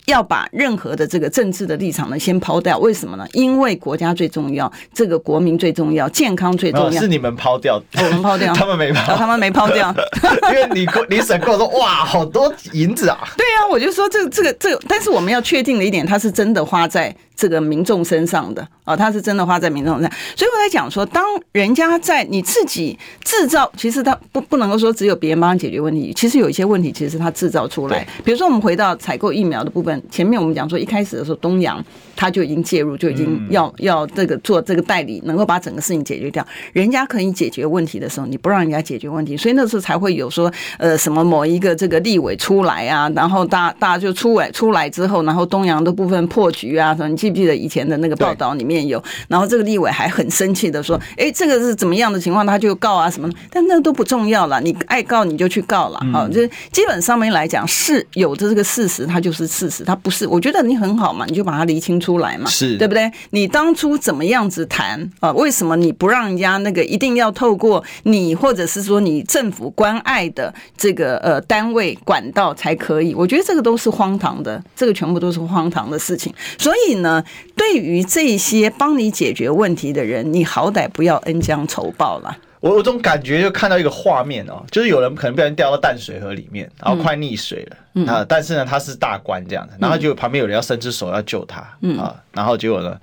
[0.06, 2.78] 要把任何的这个政治的立场呢，先抛掉。
[2.80, 3.26] 为什么呢？
[3.34, 7.02] 因为国家最重要，这个国民最重要，健康最重要。
[7.02, 9.94] 是你们抛掉，我们抛掉， 他们没抛，他们没抛掉。
[10.52, 13.18] 因为你你审过说，哇，好多银子啊！
[13.38, 17.16] 对啊，我就说这个这个这个，但是我们要确定的一点，它是真的花在。
[17.36, 28.08] 这个民众身上的啊，他是真的花在民众身上，所以我在讲说，当人家在你自己制造，其实他不不能够说只有别人帮他解决问题，其实有一些问题其实是他制造出来。
[28.24, 31.84] 比如说，我们回到采购疫苗的部分，前面我们讲说，一开始的时候，东洋
[32.16, 36.46] 他就已经介入，就已经要要这个做这个代理，能够把整个事情解决掉。
[36.74, 47.10] 人家可以解决问题的时候，你不让人家解决问题，所以那时候才会有说，呃，什么某一个这个立委出来啊，然后大大家就出来出来之后，然后东阳的部分破局啊，什么。
[47.10, 49.02] 你记不记得以前的那个报道里面有？
[49.28, 52.46] 然后这个立委还很生气的说：“哎，这个是怎么样的情况？
[52.46, 53.30] 他就告啊什么？
[53.50, 56.28] 但那都不重要了，你爱告你就去告了啊！
[56.28, 60.26] 就是基本上面来讲是有的这个事实，它就是事实，它不是。
[60.26, 63.10] 我觉得你很好嘛，你就把它厘清出来嘛，是对不对？
[63.30, 65.32] 你当初怎么样子谈啊？
[65.32, 73.16] 为什么你不让人家那个一定要透过你，或者是说你政府关爱的这个呃单位管道才可以？
[73.16, 76.34] 我觉得这个都是荒唐的，这个全部都是荒唐的事情。
[76.58, 77.24] 所以呢。
[77.56, 82.36] 对于这些帮你解决问题的人，你好歹不要恩将仇报了。
[82.64, 92.98] 我有种感觉，就看到一个画面哦，就是有人可能被人掉到淡水河里面，然后快溺水了，嗯、啊，但是呢，他是大官这样的，然后就旁边有人要伸出手要救他，嗯、啊，然后结果呢，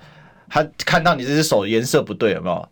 [0.49, 2.69] 他看到你这只手颜色不对，有没有？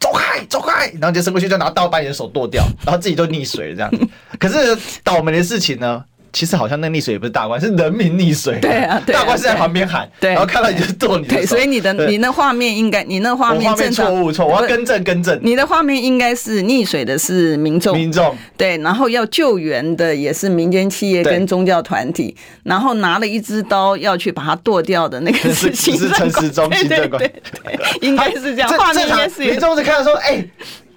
[0.00, 4.04] 走开，走开，然后就伸过去就拿刀把你的手剁掉，然后自己就溺水了这样子。
[4.36, 6.04] 可是倒霉的事情呢？
[6.32, 8.58] 其实好像那溺水也不是大官，是人民溺水。
[8.60, 11.26] 对啊，大官是在旁边喊，然后看到你就剁你。
[11.26, 15.38] 对，所以你的你那画面应该，你那画面正错误错，我要更正更正。
[15.42, 27.28] 你的画面应该是溺水的是民众，民众对，然后要救援的也是民间企业跟宗教团体，然后拿了一支刀要去把它剁掉的那个 是是陈时中行政官，对
[27.64, 28.68] 对，应该是这样。
[28.78, 30.42] 画面应该是民众是看到说，哎。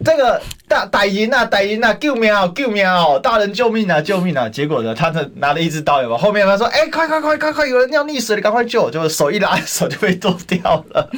[0.06, 3.18] 这个大歹人啊，歹人啊，救命啊，救命啊！
[3.20, 4.48] 大人救命啊，救命啊！
[4.48, 6.16] 结果呢，他的拿了一支刀，有吧？
[6.16, 11.10] 后面他说：“哎，快快快快快，有人要溺水了，赶快救！”就手一拉，手就被剁掉了。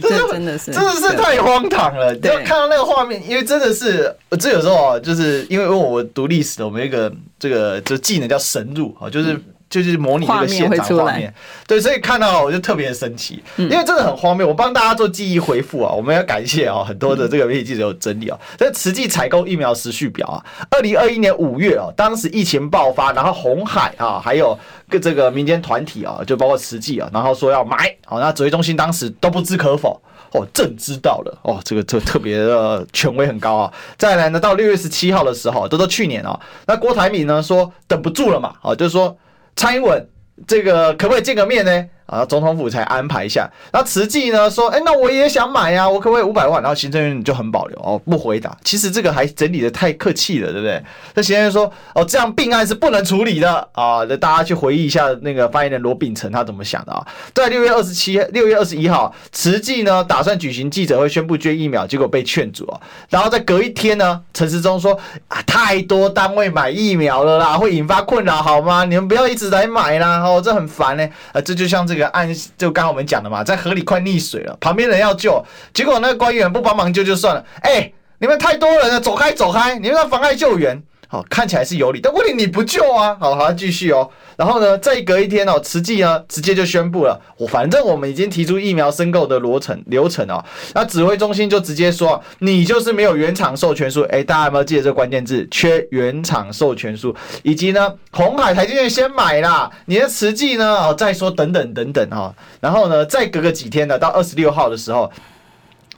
[0.00, 2.14] 对， 这真的是，真的是太荒唐了！
[2.16, 9.38] 就看到那个画面，因为真的是，这有时候就是因为我读历史的，我们一个这个这技能叫神入啊，就是。
[9.72, 11.32] 就是模拟这个现场画面，
[11.66, 14.46] 对，所以看到我就特别生气，因为真的很荒谬。
[14.46, 24.58] 我帮大家做记忆回复啊，我们要感谢啊，很多的这个媒体记者有整理啊，这慈济采购疫苗时序表啊，二零二一年五月啊，当时疫情爆发，然后红海啊，还有
[24.90, 29.98] 个这个民间团体啊，就包括慈济啊，然后说要买，好，那指挥中心当时都不知可否
[30.32, 33.72] 哦，朕知道了哦，这个特特别的权威很高啊。
[33.96, 39.16] 再来呢，到六月十七号的时候，都都去年啊，那郭台铭呢说等不住了嘛，啊，就是说。
[39.56, 40.08] 蔡英文，
[40.46, 41.88] 这个可不可以见个面呢？
[42.06, 43.48] 啊，总统府才安排一下。
[43.72, 46.62] 然后慈济呢说，哎，那我也想买呀，我可不可以五百万？
[46.62, 48.56] 然后行政院就很保留哦，不回答。
[48.62, 50.82] 其实这个还整理的太客气了，对不对？
[51.14, 54.04] 那行政院说，哦，这样病案是不能处理的啊。
[54.08, 57.06] 那大家去回忆一下那个发言人罗秉成他怎么想的啊？
[57.34, 62.80] 在六月二十七、六月二十一号，慈济呢打算举行记者会宣布捐疫苗，结果被劝阻啊。
[63.08, 64.92] 然后在隔一天呢，陈时中说
[65.28, 68.84] 啊，太多单位买疫苗了啦，会引发困扰，好吗？
[68.84, 71.08] 你们不要一直来买啦，哦，这很烦呢。
[71.32, 72.01] 啊，这就像这个。
[72.08, 80.82] 按就刚刚我们讲的嘛，在河里快溺水了，旁边人要救，结果那个官员不帮忙救就算了，哎，你们太多人了，走开走开，你们要妨碍救援。
[81.12, 84.08] 好，看起来是有理，但问题你不救啊，好，好，继续哦。
[84.34, 94.00] 然后呢，再隔一天哦，慈济呢直接就宣布了，我反正我们已经提出疫苗申购的流程流程哦，那指挥中心就直接说，你就是没有原厂授权书。
[94.04, 95.46] 哎，大家有没有记得这个关键字？
[95.50, 102.34] 缺原厂授权书，以及呢，红海台积电先买啦，你的慈济呢，哦，再说等等等等哈。
[102.58, 105.12] 然后呢，再隔个几天呢，到二十六号的时候。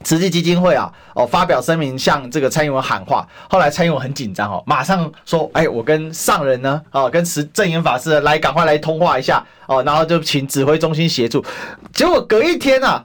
[0.05, 3.27] 慈济基金会啊，哦，发表声明向这个蔡英文喊话。
[3.49, 11.43] 后来蔡英文很紧张哦，马上说：“哎，我跟上人呢，哦，跟慈正言法师来，赶快来通话一下哦。”然后就请指挥中心协助。
[11.91, 13.03] 结果隔一天啊，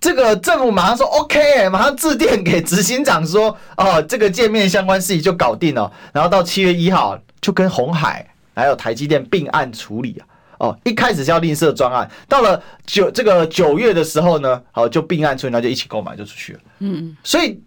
[0.00, 10.24] 这个政府马上说 OK，马上致电给执行长说：“哦，这个见面相关事宜就搞定了。”然后到七月一号就跟红海还有台积电并案处理啊。
[10.60, 16.60] 哦，一开始是要另设专案，到了九这个九月的时候呢，好就并案出，然后就一起购买就出去了。
[16.80, 17.58] 嗯，所以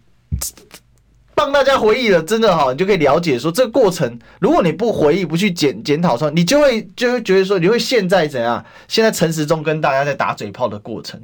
[1.34, 8.64] 帮大家回忆了，真的哈，你就可以了解说这个过程，如果你不回忆、不去检检讨说，你就会就会觉得说，你会现在怎样？
[8.88, 11.20] 现在陈时中跟大家在打嘴炮的过程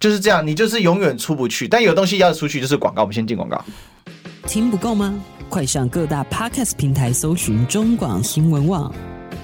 [0.00, 1.68] 就是这样，你就是永远出不去。
[1.68, 3.02] 但有东西要出去，就是广告。
[3.02, 3.62] 我们先进广告，
[4.46, 5.22] 听不够吗？
[5.50, 8.90] 快上各大 Podcast 平台搜寻中广新闻网。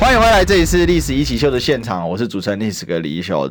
[0.00, 3.48] 欢迎回来，这里是历史一起秀的现场，我是主持人历史哥李一修。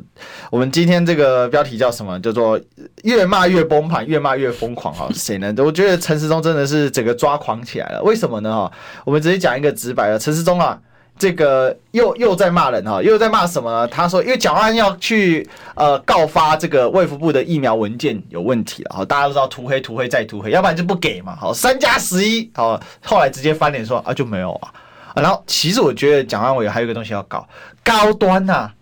[0.50, 2.20] 我们今天这个标题叫什么？
[2.22, 2.60] 叫做
[3.04, 5.08] 越骂越崩盘，越骂越疯狂啊！
[5.14, 5.54] 谁呢？
[5.60, 8.02] 我觉得陈时中真的是整个抓狂起来了。
[8.02, 8.52] 为什么呢？
[8.52, 8.72] 哈，
[9.06, 10.78] 我们直接讲一个直白的，陈时中啊，
[11.20, 13.88] 这个又又在骂人哈，又在骂什么呢？
[13.88, 24.74] 他说，因为蒋万要去呃告发这个卫福部的疫苗文件有问题了，哈，大家都知道涂黑、涂黑再涂黑，要不然就不给嘛，好，三加十一，好，后来直接翻脸说啊就没有啊。
[25.16, 27.47] 然后，其实我觉得蒋万安伟还有一个东西要搞
[27.84, 28.74] 高端呐、啊。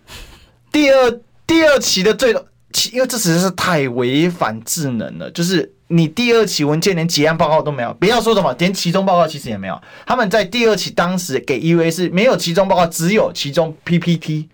[0.71, 2.32] 第二第二期的最，
[2.91, 5.32] 因为这实在是太违反智能了。
[5.32, 9.82] 就是你第二期文件连结案报告都没有，不要说什么连其中报告其实也没有。
[10.05, 14.49] 他们在第二期当时给 EUA 是没有其中报告，只有其中 PPT，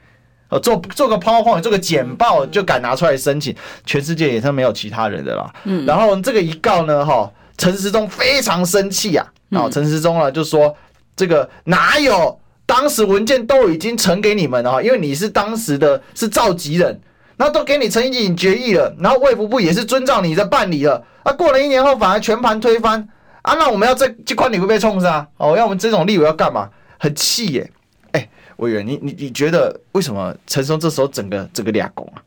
[0.49, 3.53] 呃，做做个 PowerPoint，做个简报就敢拿出来申请，
[3.85, 5.51] 全世界也是没有其他人的啦。
[5.63, 5.85] 嗯。
[5.85, 9.25] 然后这个一告呢，哈，陈时中非常生气啊。
[9.49, 10.73] 然后陈时中呢就说。
[11.15, 12.39] 这个哪有？
[12.65, 16.97] 当时文件都已经呈给你们了，因为你是当时的是召集人，
[17.35, 21.05] 然后都给你陈情决议了，然后卫福部也是遵照你的办理了。
[21.23, 23.07] 啊，过了一年后反而全盘推翻
[23.41, 23.53] 啊！
[23.55, 25.57] 那我们要这这块你会被冲杀哦？
[25.57, 26.69] 要我们这种立委要干嘛？
[26.97, 27.69] 很气耶！
[28.13, 32.23] 哎，委员，你你你觉得为什么陈松这时候整个整个俩拱啊？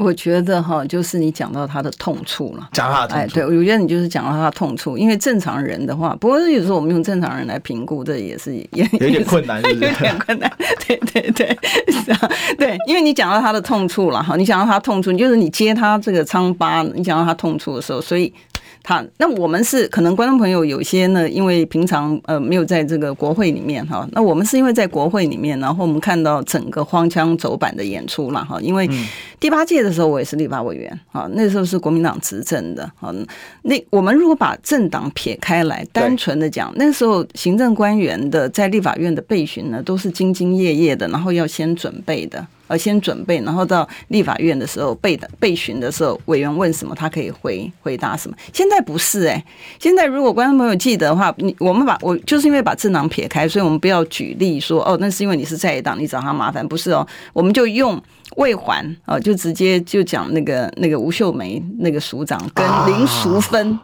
[0.00, 3.22] 我觉得哈，就是你讲到他的痛处了，讲他的痛处。
[3.22, 10.50] 哎，对，我觉得你就是讲到他的痛处，因为正常人的话，不过有时候我们用正常人来评估，这也是也 有点困难是是，有点困难。
[10.86, 11.58] 对对对，
[11.92, 18.32] 是啊，对，因为你讲到他的痛处了哈，你讲到他痛处，就是你接他这个疮疤，你讲到他痛处的时候，所以。
[18.82, 28.58] 他那我们是可能观众朋友有些呢，因为平常呃没有在这个国会里面哈，那我们是因为在国会里面，然后我们看到整个荒腔走板的演出了哈。
[28.60, 28.88] 因为
[29.38, 33.14] 第八届的时候我也是立法委员啊，那时候是国民党执政的啊。
[33.62, 42.46] 那我们如果把政党撇开来，单纯的讲，那时候行政官员的在立法院的备询呢，都是兢兢业业的，然后要先准备的。
[42.70, 48.36] 呃，先准备，然后到立法院的时候备的备询的时候，委员问什么，他可以回回答什么。
[48.52, 49.44] 现在不是哎、
[49.80, 58.00] 现在如果观众朋友记得的话，你我们把我就是因为把政党撇开，所以我们不要举例说哦，那是因为你是在野党，你找他麻烦，不是哦，我们就用。
[58.36, 63.78] 卫环啊，就直接就讲那个那个吴秀梅那个署长跟林淑芬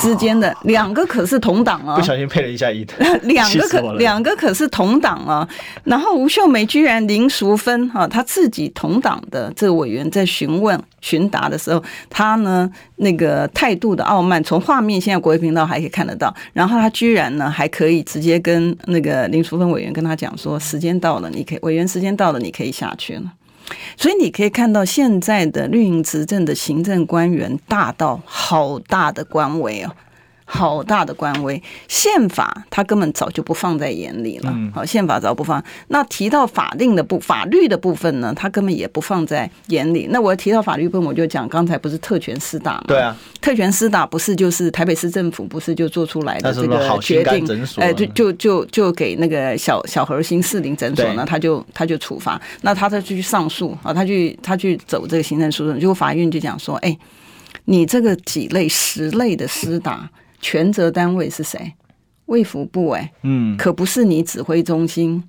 [0.00, 5.48] 之间的两个可是同党啊，不小心配了一下一的，两个可两个可是同党啊。
[5.84, 16.34] 然后吴秀梅居然林淑芬哈，他自己同党的这个委员在询问询答的时候，他呢那个态度的傲慢，从画面现在国会频道还可以看得到。
[16.52, 23.22] 然后他居然呢还可以直接跟那个林淑芬委员跟他讲说，时间到了，你可以委员时间到了，你可以下去了。
[23.96, 29.94] 所以你可以看到现在的绿营执政的行政官员大到好大的官威哦，
[30.44, 31.60] 好大的官威。
[31.88, 35.62] 宪法他根本早就不放在眼里了，好，宪法早不放。
[35.88, 40.08] 那提到法令的部法律的部分呢，他根本也不放在眼里。
[40.10, 42.84] 那我提到法律部分，我就讲刚才不是特权施打吗？
[42.86, 47.66] 对啊，特权施打不是就是台北市政府不是就做出来的这个决定？
[47.78, 56.96] 哎，就就就就给那个小小核心四零诊所呢，他就他就处罚，那他再去上诉啊，他去他去走这个行政诉讼，结果法院就讲说，哎。
[57.66, 60.10] 你这个几类十类的施打，
[60.44, 61.72] 权责单位是谁？
[62.26, 65.24] 卫福部哎，嗯，可不是你指挥中心。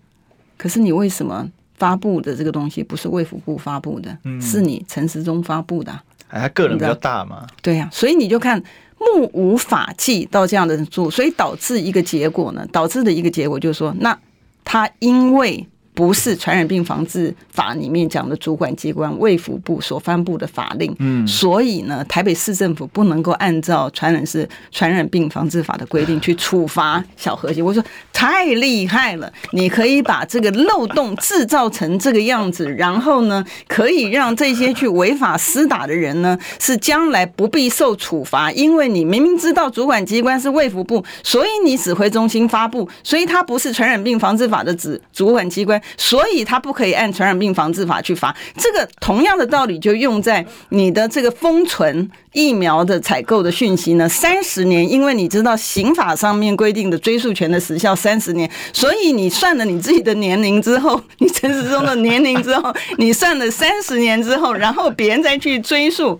[0.57, 4.17] 可是你为什么发布的这个东西不是卫福部发布的？
[4.25, 5.97] 嗯，是你陈时中发布的？
[6.27, 7.47] 哎，他个人比较大嘛。
[7.61, 8.61] 对呀，所以你就看
[8.99, 12.67] 目无法纪到这样的做，所以导致一个结果呢？
[12.73, 14.19] 导致的一个结果就是说，那
[14.65, 15.65] 他因为。
[15.95, 27.63] 不是传染病防治法里面讲的主管机关卫福部所颁布的法令，嗯，所以呢，台北市政府不能够按照传染是传染病防治法的规定 去处罚小核心。
[27.63, 27.81] 我说
[28.11, 45.81] 太厉害了，你可以把这个漏洞制造成这个样子，然后呢，可以让这些去违法施打的人呢，是将来不必受处罚，因为你明明知道主管机关是卫福部，所以你指挥中心发布，所以它不是传染病防治法的指主管机关。
[45.97, 54.07] 所以他不可以按传染病防治法去罚，这个同样的道理就用在你的这个封存疫苗的采购的讯息呢。
[54.07, 66.19] 三十年，因为你知道刑法上面规定的追诉权的时效三十年，所以你算了你自己的年龄之后，你陈时中的年龄之后，你算了三十年之后，然后别人再去追诉，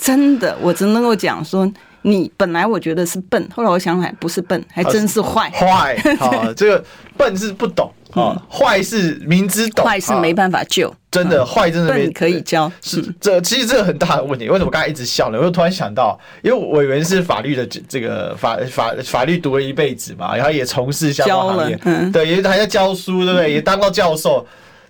[0.00, 1.70] 真的，我只能够讲说，
[2.06, 5.50] 你本来我觉得是笨，后来我想想不是笨，还真是坏。
[5.50, 6.84] 坏，好， 这个
[7.16, 7.92] 笨是不懂。
[8.12, 12.70] 啊，坏是明知懂，坏是没办法救，真的坏真的没可以教。
[12.80, 14.48] 是这其实这个很大的问题。
[14.48, 15.38] 为什么刚才一直笑呢？
[15.38, 21.76] 我又突然想到，因为委员是法律的这个法法法律读了一辈子嘛，然后也从事相关行业，
[22.12, 23.52] 对，也还在教书，对不对？
[23.52, 24.46] 也当过教授。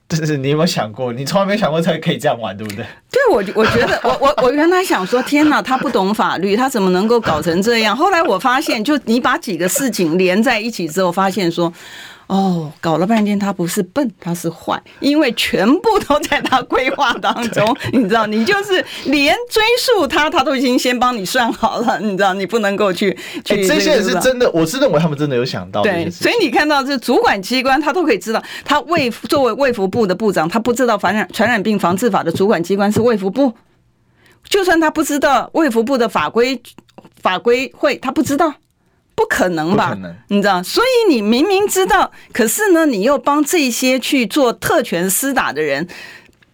[0.08, 2.84] 就是你有没有想过，你从来没想过才可以这样玩，对不对？
[3.10, 7.96] 对，我我觉得我我我原来想说，天哪，他不懂法律，他怎么能够搞成这样？
[7.96, 11.72] 后来我发现，就你把几个事情连在一起之后，发现说。
[12.28, 17.76] 哦，搞了半天他不是笨，他是坏，因为全部都在他规划当中。
[17.92, 22.00] 你知道，你就是连追溯他，他都已经先帮你算好了。
[22.00, 23.68] 你知道，你不能够去去、欸。
[23.68, 25.82] 这些人是真的，我是认为他们真的有想到。
[25.82, 33.52] 对，所以你看到这主管机关，他都可以知道，他卫作为卫福部的部长，他不知道传染传染病防治法的主管机关是卫福部，
[34.48, 36.60] 就算他不知道卫福部的法规
[37.22, 38.52] 法规会，他不知道。
[39.16, 39.96] 不可能吧？
[39.98, 45.88] 能你知道，所以你明明知道，可是呢，你又帮这些去做特权私打的人。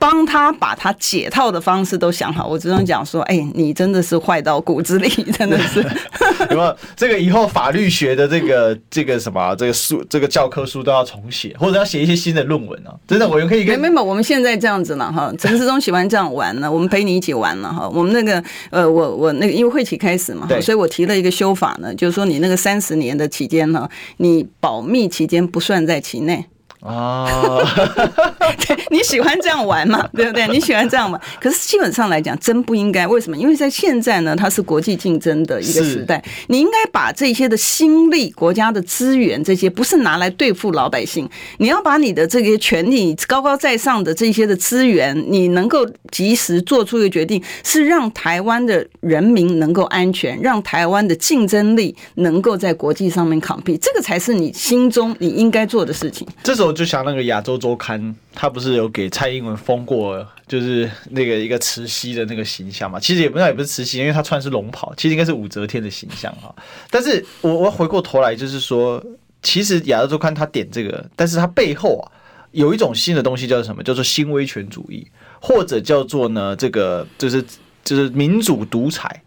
[0.02, 5.80] 帮他把他解套的方式都想好，我只能讲说，哎，你真的是坏到骨子里，真的是。
[6.50, 12.98] 有没有这个以后法律学的这个这个什么这个书这个教科书都要重写，或者要写一些新的论文哦？
[13.06, 15.32] 真的，我们可以跟没没有，我们现在这样子了哈。
[15.38, 17.88] 陈世忠喜欢这样玩呢，我们陪你一起玩了哈。
[17.88, 26.44] 我们那个呃，我我那个因为会期开始嘛，所以我提了一个修法呢，就是说你那个三十年的期间呢，你保密期间不算在其内。
[26.82, 27.64] 哦，
[28.66, 30.08] 对，你喜欢这样玩嘛？
[30.12, 30.48] 对不对？
[30.48, 33.06] 你喜欢这样玩，可是基本上来讲，真不应该。
[33.06, 33.36] 为什么？
[33.36, 41.28] 因为在现在呢，它是国际竞争的一个时代，你应该把这些的心力、国家的资源，这些不是拿来对付老百姓，
[41.58, 56.26] 你要把你的这些权利高高在上的这些的资源，你能够及时做出一个决定，是让台湾的人民能够安全，让台湾的竞争力能够在国际上面 compete，这个才是你心中你应该做的事情。
[56.42, 62.98] 这时就像那个亚洲周刊，他不是有给蔡英文封过，就是那个一个慈禧的那个形象嘛？
[62.98, 66.54] 其实也不知道，也不是慈禧，因为他穿的是龙袍，其实应该是武则天的形象哈。
[66.90, 69.02] 但是我我回过头来就是说，
[69.42, 72.04] 其实亚洲周刊他点这个，但是他背后啊
[72.52, 73.82] 有一种新的东西叫做什么？
[73.82, 75.06] 叫做新威权主义，
[75.40, 77.44] 或者叫做呢这个就是
[77.84, 79.22] 就是民主独裁。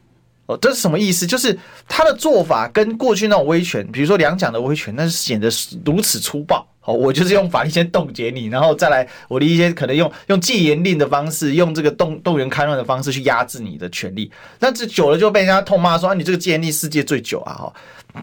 [0.48, 1.26] 哦，这是什么意思？
[1.26, 5.50] 就是他的做法跟过去那种威权，比如说两蒋的威权，那是显得
[5.84, 6.64] 如此粗暴。
[6.86, 14.31] 哦，我就是用法律先冻结你，然后再来我的一些可能用用戒严令的方式，用这个动动员戡乱的方式去压制你的权利。
[14.59, 17.53] 那这久了就被人家痛骂说啊，你这个戒严令世界最久啊！
[17.53, 17.73] 哈，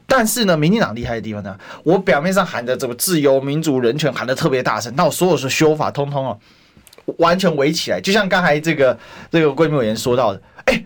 [0.06, 6.38] 但是呢，民进党厉害的地方呢，我表面上喊的这个自由、民主、人权喊的特别大声，那我所有的修法通通哦，
[7.18, 8.96] 完全围起来，就像刚才这个
[9.30, 10.84] 这个闺蜜委员说到的，哎。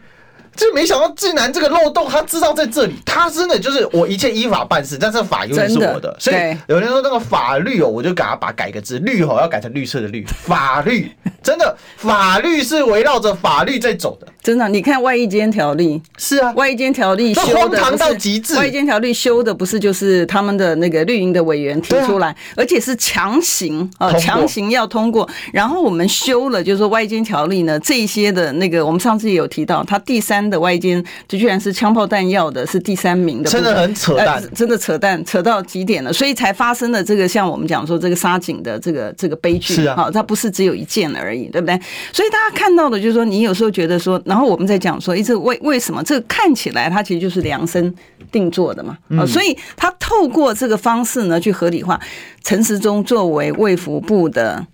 [0.57, 6.37] 就没想到竟然这个漏洞他知道在这里，他真的就是我一切依法办事，但是法永远是我的，的所以
[6.67, 16.01] 有人说那个法律哦，我就给他把改个字，绿哦要改成绿色的绿，法律真的法律是围绕着法律在走的，真的，你看外衣间条例。
[16.19, 41.81] 是啊，外衣间条例修的荒唐到极致，外衣间条例修的不是就是他们的那个绿营的委员提出来，啊、而且是强行啊强行要通过，然后我们修了就是说外衣间条例呢这一些的那个我们上次也有提到，他第三的外役监就居然是枪炮弹药的是第三名的，真的很扯淡、呃，真的扯淡扯到极点了，所以才发生了这个像我们讲说这个杀警的这个这个悲剧，是啊，它不是只有一件而已，对不对？
[42.13, 47.95] 所以大家看到的就是说，你有时候觉得说，然后我们在讲说，一直为为什么这个看起来它其实就是量身
[48.31, 52.01] 定做的嘛，啊，所以他透过这个方式呢去合理化
[52.43, 54.67] 陈时中作为卫福部的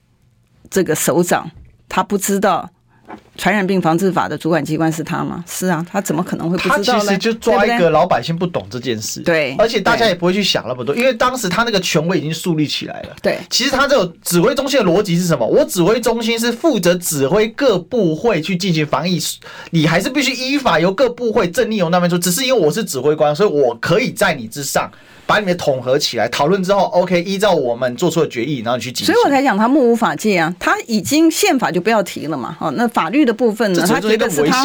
[0.71, 1.51] 这个首长，
[1.89, 2.71] 他不知道。
[3.37, 5.43] 传染病防治法的主管机关是他吗？
[5.49, 6.85] 是啊，他怎么可能会不知道呢？
[6.85, 13.17] 他其实就抓一个老百姓不懂这件事，对，而且大家也不会去想那么多，因为当时他那个权威已经树立起来了。
[13.23, 15.47] 对，其实他这个指挥中心的逻辑是什么？
[15.47, 19.19] 我指挥中心是负责指挥各部会去进行防疫，
[19.71, 22.19] 你还是必须依法由各部会正立由那边说。
[22.19, 24.91] 只是因为我是指挥官，所以我可以在你之上。
[25.33, 29.07] 把你们统合起来讨论之后，OK，依照我们做出的决议，然后去进行。
[29.07, 32.55] 所以我才讲他目无法纪啊，他已经宪法就不要提了嘛。
[32.61, 33.83] 哦，那法律的部分呢？
[33.87, 34.63] 他觉得是他，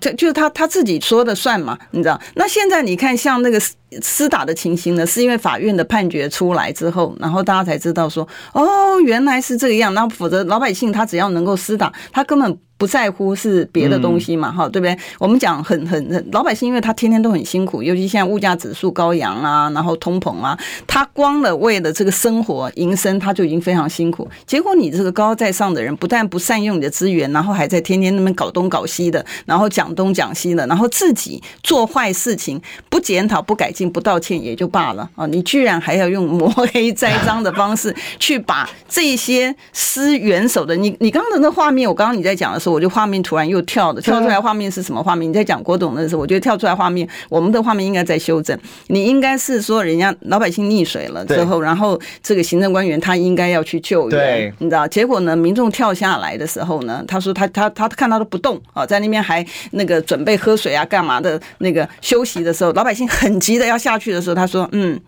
[0.00, 2.20] 就就是他他自己说的算嘛，你知道？
[2.36, 3.60] 那现在你看，像那个
[4.00, 9.92] 厮打的情形呢，是因为法院的判决出来之后，然后大家才知道说，哦，原来是这个样。
[9.94, 12.56] 那否则老百姓他只要能够厮打，他根本。
[12.78, 14.96] 不在乎是别的东西嘛，哈、嗯，对不对？
[15.18, 24.26] 我们讲很很很老百姓，因为他天天都很辛苦，尤其现在物价指数高扬啊，然后通膨啊，他光了为了这个生活营生，他就已经非常辛苦。
[24.46, 42.67] 结果你这个高高在上的人，不但不善用你的资源，然后还在天天那边搞东搞西的，然后讲东讲西的，然后自己做坏事情，不检讨、不改进、不道歉也就罢了啊，你居然还要用抹黑栽赃的方式去把这些施援手的，你你刚刚的那画面，我刚刚你在讲的时候。
[42.68, 45.28] 我就画面突然又跳了，跳出来画面是什么画面？
[45.28, 48.58] 你在讲郭董的时候，我觉得跳出来画面，我们的画面应该在修正。
[48.88, 54.86] 你应该是说，人家老百姓溺水了之后，然后这个行政官员他应该要去救援，你知道？
[54.88, 61.40] 结果呢，民众跳下来的时候呢，他说他他他看他都不动啊，在那边还那个准备喝水啊，干嘛的？
[61.58, 65.00] 那个休息的时候，老百姓很急的要下去的时候，他说嗯。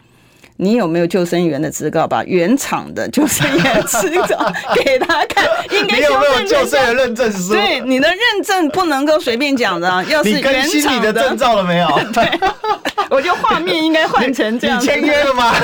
[0.61, 2.07] 你有没有救生员的资格？
[2.07, 4.53] 把原厂的救生员资格
[4.85, 5.45] 给他看。
[5.71, 7.55] 应该你有没有救生员认证书？
[7.55, 9.89] 对，你的认证不能够随便讲的。
[10.05, 11.89] 要是原厂的证照了没有？
[12.13, 12.39] 对，
[13.09, 14.79] 我觉得画面应该换成这样。
[14.79, 15.55] 你签约了吗？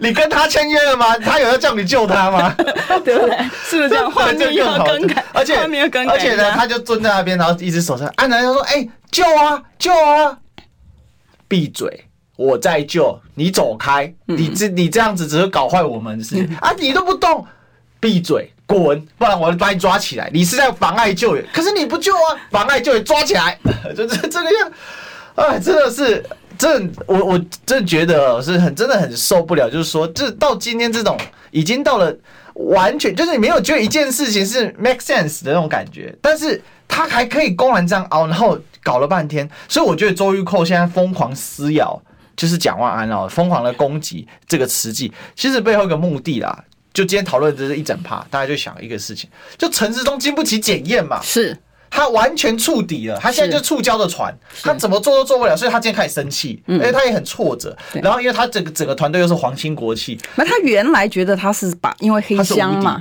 [0.00, 1.16] 你跟他签约了吗？
[1.16, 2.54] 他有要叫你救他吗？
[3.02, 3.36] 对不对？
[3.64, 4.10] 是不是这样？
[4.10, 10.36] 画面要更改，而且而且呢，他就蹲在那边，然后一直手上按着，他说：“哎，救啊，救啊！”
[11.48, 12.04] 闭嘴。
[12.38, 14.14] 我在救你，走开！
[14.26, 16.72] 你这你这样子只是搞坏我们的事情啊！
[16.78, 17.44] 你都不动，
[17.98, 19.04] 闭嘴，滚！
[19.18, 20.30] 不然我就把你抓起来。
[20.32, 22.38] 你是在妨碍救援，可是你不救啊！
[22.48, 23.58] 妨碍救援，抓起来！
[23.96, 24.72] 就这这个样，
[25.34, 26.24] 哎，真的是，
[26.56, 29.68] 真我我真的觉得是很真的很受不了。
[29.68, 31.18] 就是说，这到今天这种
[31.50, 32.16] 已经到了
[32.54, 39.50] 完全就是你没有觉得一件事情是 make sense 的那种感觉，但是他还可以公然这样熬，然后搞了半天。
[39.68, 42.00] 所以我觉得周玉蔻现在疯狂撕咬。
[42.38, 46.64] 就是蒋万安哦，疯狂的攻击这个慈济，其实背后一个目的啦。
[46.94, 49.28] 就今天讨论的这一整趴，大家就想一个事情，
[49.58, 51.58] 就陈时中经不起检验嘛，是。
[51.90, 54.32] 他完全触底了，他现在就触礁的船，
[54.62, 57.74] 他怎么做都做不了，所以他今天开始生气，而且他也很挫折。
[57.94, 62.98] 然后因为他整个整个团队又是皇亲国戚，那他原来觉得他是把因为黑箱嘛。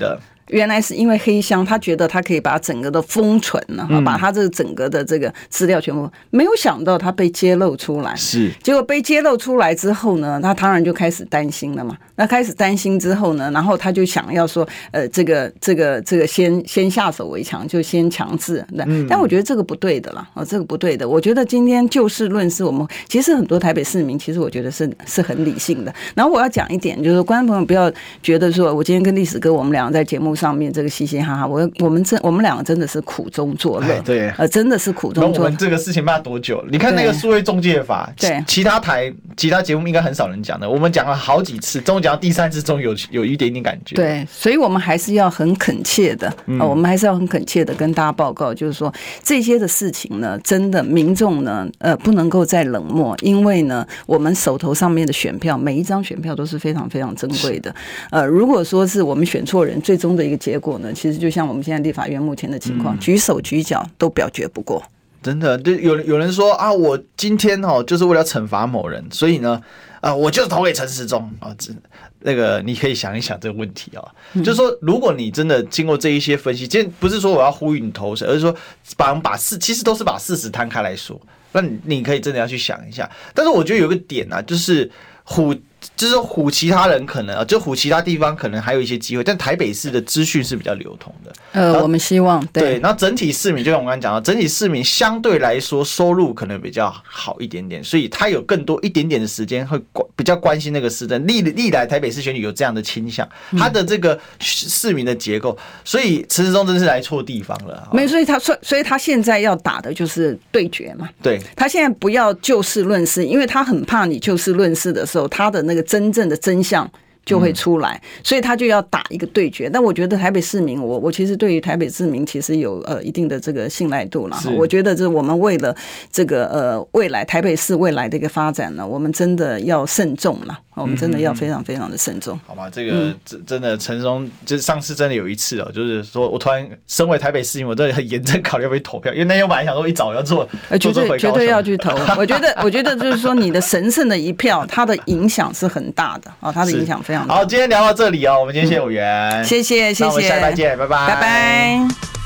[0.50, 11.98] 原来是因为黑箱，他觉得他可以把整个的封存了，把他这个整个的这个资料全部，没有想到他被揭露出来，是结果被揭露出来之后呢，他当然就开始担心了嘛。
[12.16, 18.66] 那开始担心之后呢，然后他就想要说，呃，这个这个这个先先下手为强，就先强制。
[18.70, 21.08] 那但我觉得这个不对的啦，哦，这个不对的。
[21.08, 25.94] 我觉得今天就事论事，我们其实很多台北市民，其实我觉得是是很理性的。
[26.16, 27.92] 然后我要讲一点，就是观众朋友不要
[28.24, 30.37] 觉得说我今天跟历史哥我们两个在节目。
[30.38, 35.46] 上面这个嘻嘻哈哈，我我们真我们两个真的是苦中作乐，对，呃，真的是苦中作乐。
[35.46, 36.64] 我们这个事情办多久？
[36.70, 43.96] 你看那个数位中介法，对，其他台其他节目应该很少人讲的，我们讲了好几次，终于讲到第三次，终于有有一点点感觉。
[43.96, 57.74] 对，所以我们还是要很恳切的，嗯，我们还是要很恳切的跟大家报告，就是说这些的事情呢，真的民众呢，呃，不能够再冷漠，因为呢，我们手头上面的选票，每一张选票都是非常非常珍贵的。
[58.12, 64.84] 呃，如果说是我们选错人，最终的一个结果呢，其实就像我们现在立法院目前的情况，举手举脚都表决不过。
[65.24, 69.62] 真的，就有有人说啊，我今天哦，就是为了惩罚某人，所以呢，
[70.00, 71.74] 啊，我就投给陈时中啊，这
[72.20, 74.04] 那个你可以想一想这个问题啊，
[74.36, 78.56] 就是说，如果你真的经过这一些分析，今天不是说我要呼吁你投谁，而是说
[78.96, 81.20] 把把事，其实都是把事实摊开来说，
[81.52, 83.10] 那你你可以真的要去想一下。
[83.34, 84.90] 但是我觉得有个点啊，就是
[85.24, 85.54] 虎。
[85.96, 91.32] 就是唬其他人可能啊，就唬其他地方可能还有一些机会，但台北市的资讯是比较流通的。
[91.54, 92.80] 呃，我们希望对，对。
[92.80, 101.26] 然后整体市民，就像我刚才讲到，整体市民相对来说收入可能比较好一点点，所以他有更多一点点的时间会关比较关心那个市政。
[101.26, 103.28] 历历来台北市选举有这样的倾向，
[103.58, 107.88] 他的这个市民的结构，所以陈时中真是来错地方了。
[107.92, 111.10] 没，所以他所所以他现在要打的就是对决嘛。
[111.22, 116.90] 对，他现在不要就事论事，因为他很怕你就事论事的时候，他的那真正的真相
[117.28, 119.70] 就会出来，所以他就要打一个对决。
[119.70, 124.38] 但我觉得台北市民，我我其实对于台北市民其实有呃一定的这个信赖度了。
[124.58, 125.76] 我觉得这我们为了
[126.12, 130.58] 这个呃未来台北市未来的一个发展呢，我们真的要慎重了。
[130.78, 132.70] 我们真的要非常非常的慎重，好吧？
[132.70, 140.48] 这个真真的陈时中，就是上次真的有一次哦，就是说我突然身为台北市民，我真的很严正考虑要不要投票，因为那天我本来想说一早要做，
[140.80, 141.98] 绝对绝对要去投。
[142.16, 147.36] 我觉得我觉得就是说你的神圣的一票，它的影响是很大的啊，它的影响非常大。
[147.36, 152.17] 好，今天聊到这里哦，我们今天谢谢委员，谢谢谢谢，那我们下礼拜见，拜拜拜拜。